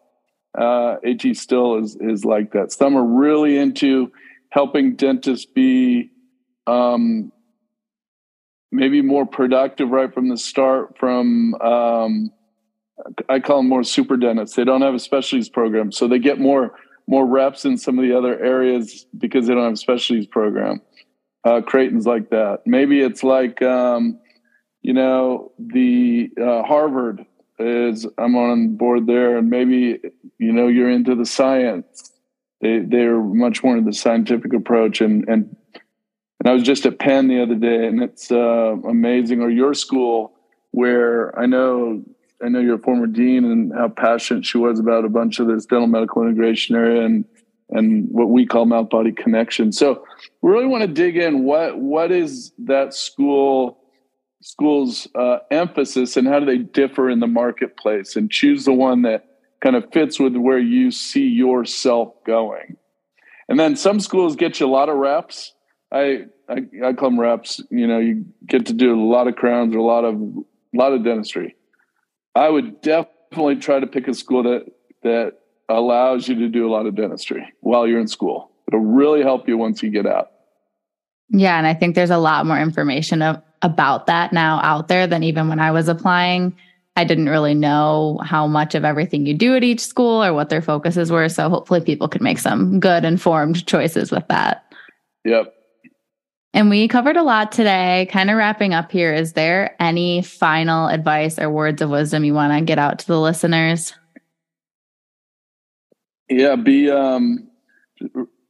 Uh, 0.57 0.97
AT 1.05 1.35
Still 1.35 1.77
is 1.77 1.97
is 1.99 2.23
like 2.23 2.53
that. 2.53 2.71
Some 2.71 2.95
are 2.95 3.05
really 3.05 3.57
into 3.57 4.11
helping 4.49 4.95
dentists 4.95 5.45
be 5.45 6.11
um, 6.65 7.32
maybe 8.73 9.01
more 9.01 9.25
productive 9.25 9.89
right 9.89 10.13
from 10.13 10.29
the 10.29 10.37
start 10.37 10.97
from 10.97 11.55
um, 11.55 12.31
i 13.29 13.39
call 13.39 13.57
them 13.57 13.69
more 13.69 13.83
super 13.83 14.17
dentists. 14.17 14.55
They 14.55 14.63
don't 14.63 14.81
have 14.81 14.93
a 14.93 14.99
specialties 14.99 15.49
program 15.49 15.91
so 15.91 16.07
they 16.07 16.19
get 16.19 16.39
more 16.39 16.75
more 17.07 17.25
reps 17.25 17.65
in 17.65 17.77
some 17.77 17.99
of 17.99 18.05
the 18.05 18.17
other 18.17 18.39
areas 18.43 19.05
because 19.17 19.47
they 19.47 19.53
don't 19.53 19.63
have 19.63 19.73
a 19.73 19.77
specialties 19.77 20.27
program 20.27 20.81
uh, 21.43 21.61
creighton's 21.61 22.05
like 22.05 22.29
that. 22.29 22.59
Maybe 22.65 23.01
it's 23.01 23.23
like 23.23 23.61
um, 23.61 24.19
you 24.81 24.93
know 24.93 25.51
the 25.57 26.29
uh, 26.41 26.63
harvard 26.63 27.25
is 27.59 28.07
i'm 28.17 28.35
on 28.35 28.75
board 28.75 29.05
there 29.05 29.37
and 29.37 29.47
maybe 29.49 29.99
you 30.39 30.51
know 30.51 30.67
you're 30.67 30.89
into 30.89 31.15
the 31.15 31.25
science. 31.25 32.11
They 32.61 32.79
they're 32.79 33.21
much 33.21 33.63
more 33.63 33.77
into 33.77 33.89
the 33.89 33.95
scientific 33.95 34.53
approach 34.53 35.01
and 35.01 35.27
and 35.27 35.55
and 36.43 36.51
I 36.51 36.53
was 36.53 36.63
just 36.63 36.85
at 36.85 36.99
Penn 36.99 37.29
the 37.29 37.41
other 37.41 37.55
day, 37.55 37.87
and 37.87 38.03
it's 38.03 38.29
uh, 38.29 38.75
amazing. 38.85 39.41
Or 39.41 39.49
your 39.49 39.73
school, 39.73 40.33
where 40.71 41.37
I 41.39 41.45
know 41.45 42.03
I 42.43 42.49
know 42.49 42.59
you're 42.59 42.75
a 42.75 42.79
former 42.79 43.07
dean, 43.07 43.45
and 43.45 43.71
how 43.73 43.87
passionate 43.87 44.45
she 44.45 44.57
was 44.57 44.77
about 44.77 45.05
a 45.05 45.09
bunch 45.09 45.39
of 45.39 45.47
this 45.47 45.65
dental 45.65 45.87
medical 45.87 46.21
integration 46.21 46.75
area 46.75 47.05
and 47.05 47.23
and 47.69 48.09
what 48.11 48.29
we 48.29 48.45
call 48.45 48.65
mouth 48.65 48.89
body 48.89 49.13
connection. 49.13 49.71
So 49.71 50.03
we 50.41 50.51
really 50.51 50.67
want 50.67 50.81
to 50.81 50.87
dig 50.87 51.15
in. 51.15 51.45
What 51.45 51.77
what 51.79 52.11
is 52.11 52.51
that 52.65 52.93
school? 52.93 53.79
school's 54.41 55.07
uh, 55.15 55.37
emphasis 55.51 56.17
and 56.17 56.27
how 56.27 56.37
do 56.37 56.45
they 56.45 56.57
differ 56.57 57.09
in 57.09 57.21
the 57.21 57.27
marketplace 57.27 58.17
and 58.17 58.29
choose 58.29 58.65
the 58.65 58.73
one 58.73 59.03
that 59.03 59.25
kind 59.61 59.73
of 59.73 59.89
fits 59.93 60.19
with 60.19 60.35
where 60.35 60.59
you 60.59 60.91
see 60.91 61.25
yourself 61.25 62.13
going 62.25 62.75
and 63.47 63.57
then 63.57 63.77
some 63.77 64.01
schools 64.01 64.35
get 64.35 64.59
you 64.59 64.65
a 64.65 64.67
lot 64.67 64.89
of 64.89 64.97
reps 64.97 65.53
I, 65.93 66.25
I, 66.49 66.65
I 66.83 66.93
call 66.93 67.11
them 67.11 67.19
reps. 67.19 67.61
You 67.69 67.87
know, 67.87 67.99
you 67.99 68.25
get 68.47 68.65
to 68.65 68.73
do 68.73 68.93
a 68.93 68.99
lot 68.99 69.27
of 69.27 69.35
crowns 69.35 69.75
or 69.75 69.77
a 69.77 69.83
lot 69.83 70.03
of 70.03 70.15
a 70.15 70.77
lot 70.77 70.93
of 70.93 71.03
dentistry. 71.03 71.55
I 72.35 72.49
would 72.49 72.81
definitely 72.81 73.57
try 73.57 73.79
to 73.79 73.87
pick 73.87 74.07
a 74.07 74.13
school 74.13 74.43
that 74.43 74.65
that 75.03 75.33
allows 75.69 76.27
you 76.27 76.35
to 76.39 76.49
do 76.49 76.67
a 76.67 76.71
lot 76.71 76.85
of 76.85 76.95
dentistry 76.95 77.53
while 77.61 77.87
you're 77.87 77.99
in 77.99 78.07
school. 78.07 78.51
It'll 78.67 78.79
really 78.79 79.21
help 79.21 79.47
you 79.47 79.57
once 79.57 79.83
you 79.83 79.89
get 79.89 80.05
out. 80.05 80.31
Yeah, 81.29 81.57
and 81.57 81.67
I 81.67 81.73
think 81.73 81.95
there's 81.95 82.09
a 82.09 82.17
lot 82.17 82.45
more 82.45 82.59
information 82.59 83.21
of, 83.21 83.41
about 83.61 84.07
that 84.07 84.33
now 84.33 84.59
out 84.61 84.87
there 84.87 85.07
than 85.07 85.23
even 85.23 85.47
when 85.47 85.59
I 85.59 85.71
was 85.71 85.87
applying. 85.87 86.55
I 86.95 87.05
didn't 87.05 87.29
really 87.29 87.55
know 87.55 88.19
how 88.23 88.45
much 88.45 88.75
of 88.75 88.85
everything 88.85 89.25
you 89.25 89.33
do 89.33 89.55
at 89.55 89.63
each 89.63 89.79
school 89.79 90.23
or 90.23 90.33
what 90.33 90.49
their 90.49 90.61
focuses 90.61 91.11
were. 91.11 91.27
So 91.27 91.49
hopefully 91.49 91.81
people 91.81 92.07
can 92.07 92.23
make 92.23 92.37
some 92.37 92.79
good 92.79 93.03
informed 93.03 93.65
choices 93.65 94.11
with 94.11 94.27
that. 94.27 94.71
Yep. 95.25 95.53
And 96.53 96.69
we 96.69 96.87
covered 96.87 97.17
a 97.17 97.23
lot 97.23 97.51
today. 97.51 98.07
Kind 98.11 98.29
of 98.29 98.37
wrapping 98.37 98.75
up 98.75 98.91
here, 98.91 99.11
is 99.11 99.33
there 99.33 99.75
any 99.79 100.21
final 100.21 100.87
advice 100.87 101.39
or 101.39 101.49
words 101.49 101.81
of 101.81 101.89
wisdom 101.89 102.23
you 102.23 102.35
want 102.35 102.53
to 102.53 102.61
get 102.61 102.77
out 102.77 102.99
to 102.99 103.07
the 103.07 103.19
listeners? 103.19 103.93
Yeah, 106.29 106.55
be 106.55 106.91
um 106.91 107.49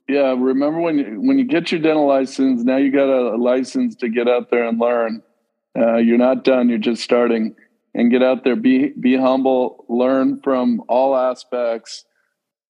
yeah, 0.09 0.35
remember 0.37 0.79
when 0.79 0.97
you, 0.97 1.21
when 1.21 1.39
you 1.39 1.45
get 1.45 1.71
your 1.71 1.81
dental 1.81 2.05
license, 2.05 2.63
now 2.63 2.75
you 2.75 2.91
got 2.91 3.07
a, 3.07 3.37
license 3.37 3.95
to 3.95 4.09
get 4.09 4.27
out 4.27 4.51
there 4.51 4.65
and 4.65 4.79
learn. 4.79 5.23
Uh, 5.77 5.95
you're 5.95 6.17
not 6.17 6.43
done, 6.43 6.69
you're 6.69 6.77
just 6.77 7.03
starting 7.03 7.55
and 7.95 8.11
get 8.11 8.21
out 8.21 8.43
there 8.43 8.55
be 8.55 8.89
be 8.89 9.15
humble, 9.15 9.85
learn 9.87 10.41
from 10.41 10.83
all 10.89 11.15
aspects. 11.15 12.05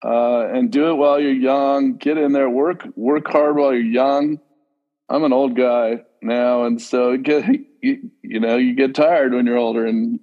Uh, 0.05 0.47
and 0.47 0.69
do 0.69 0.89
it 0.89 0.95
while 0.95 1.17
you're 1.17 1.31
young. 1.31 1.95
Get 1.95 2.17
in 2.17 2.33
there, 2.33 2.49
work 2.49 2.85
work 2.95 3.25
hard 3.27 3.55
while 3.55 3.71
you're 3.71 3.81
young 3.81 4.39
I'm 5.13 5.23
an 5.23 5.31
old 5.31 5.55
guy 5.55 5.99
now, 6.23 6.63
and 6.63 6.81
so 6.81 7.15
get 7.17 7.45
you, 7.81 8.09
you 8.23 8.39
know 8.39 8.57
you 8.57 8.73
get 8.73 8.95
tired 8.95 9.33
when 9.33 9.45
you're 9.45 9.57
older, 9.57 9.85
and 9.85 10.19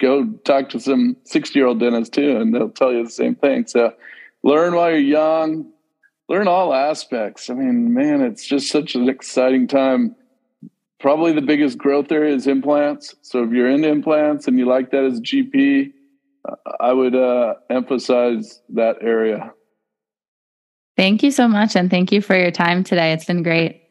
go 0.00 0.26
talk 0.44 0.68
to 0.70 0.80
some 0.80 1.16
60 1.24 1.56
year 1.56 1.68
old 1.68 1.78
dentists 1.78 2.14
too, 2.14 2.36
and 2.36 2.52
they'll 2.52 2.68
tell 2.68 2.92
you 2.92 3.04
the 3.04 3.10
same 3.10 3.36
thing. 3.36 3.66
So 3.68 3.94
learn 4.42 4.74
while 4.74 4.90
you're 4.90 4.98
young, 4.98 5.70
learn 6.28 6.48
all 6.48 6.74
aspects. 6.74 7.48
I 7.48 7.54
mean, 7.54 7.94
man, 7.94 8.20
it's 8.20 8.44
just 8.44 8.68
such 8.68 8.96
an 8.96 9.08
exciting 9.08 9.68
time. 9.68 10.16
Probably 10.98 11.32
the 11.32 11.40
biggest 11.40 11.78
growth 11.78 12.10
area 12.10 12.34
is 12.34 12.48
implants. 12.48 13.14
So 13.22 13.44
if 13.44 13.52
you're 13.52 13.70
into 13.70 13.88
implants 13.88 14.48
and 14.48 14.58
you 14.58 14.66
like 14.66 14.90
that 14.90 15.04
as 15.04 15.18
a 15.18 15.22
GP, 15.22 15.92
I 16.80 16.92
would 16.92 17.14
uh, 17.14 17.54
emphasize 17.70 18.60
that 18.70 18.96
area. 19.00 19.52
Thank 20.96 21.22
you 21.22 21.30
so 21.30 21.46
much. 21.46 21.76
And 21.76 21.88
thank 21.88 22.10
you 22.10 22.20
for 22.20 22.36
your 22.36 22.50
time 22.50 22.82
today. 22.82 23.12
It's 23.12 23.24
been 23.24 23.44
great. 23.44 23.87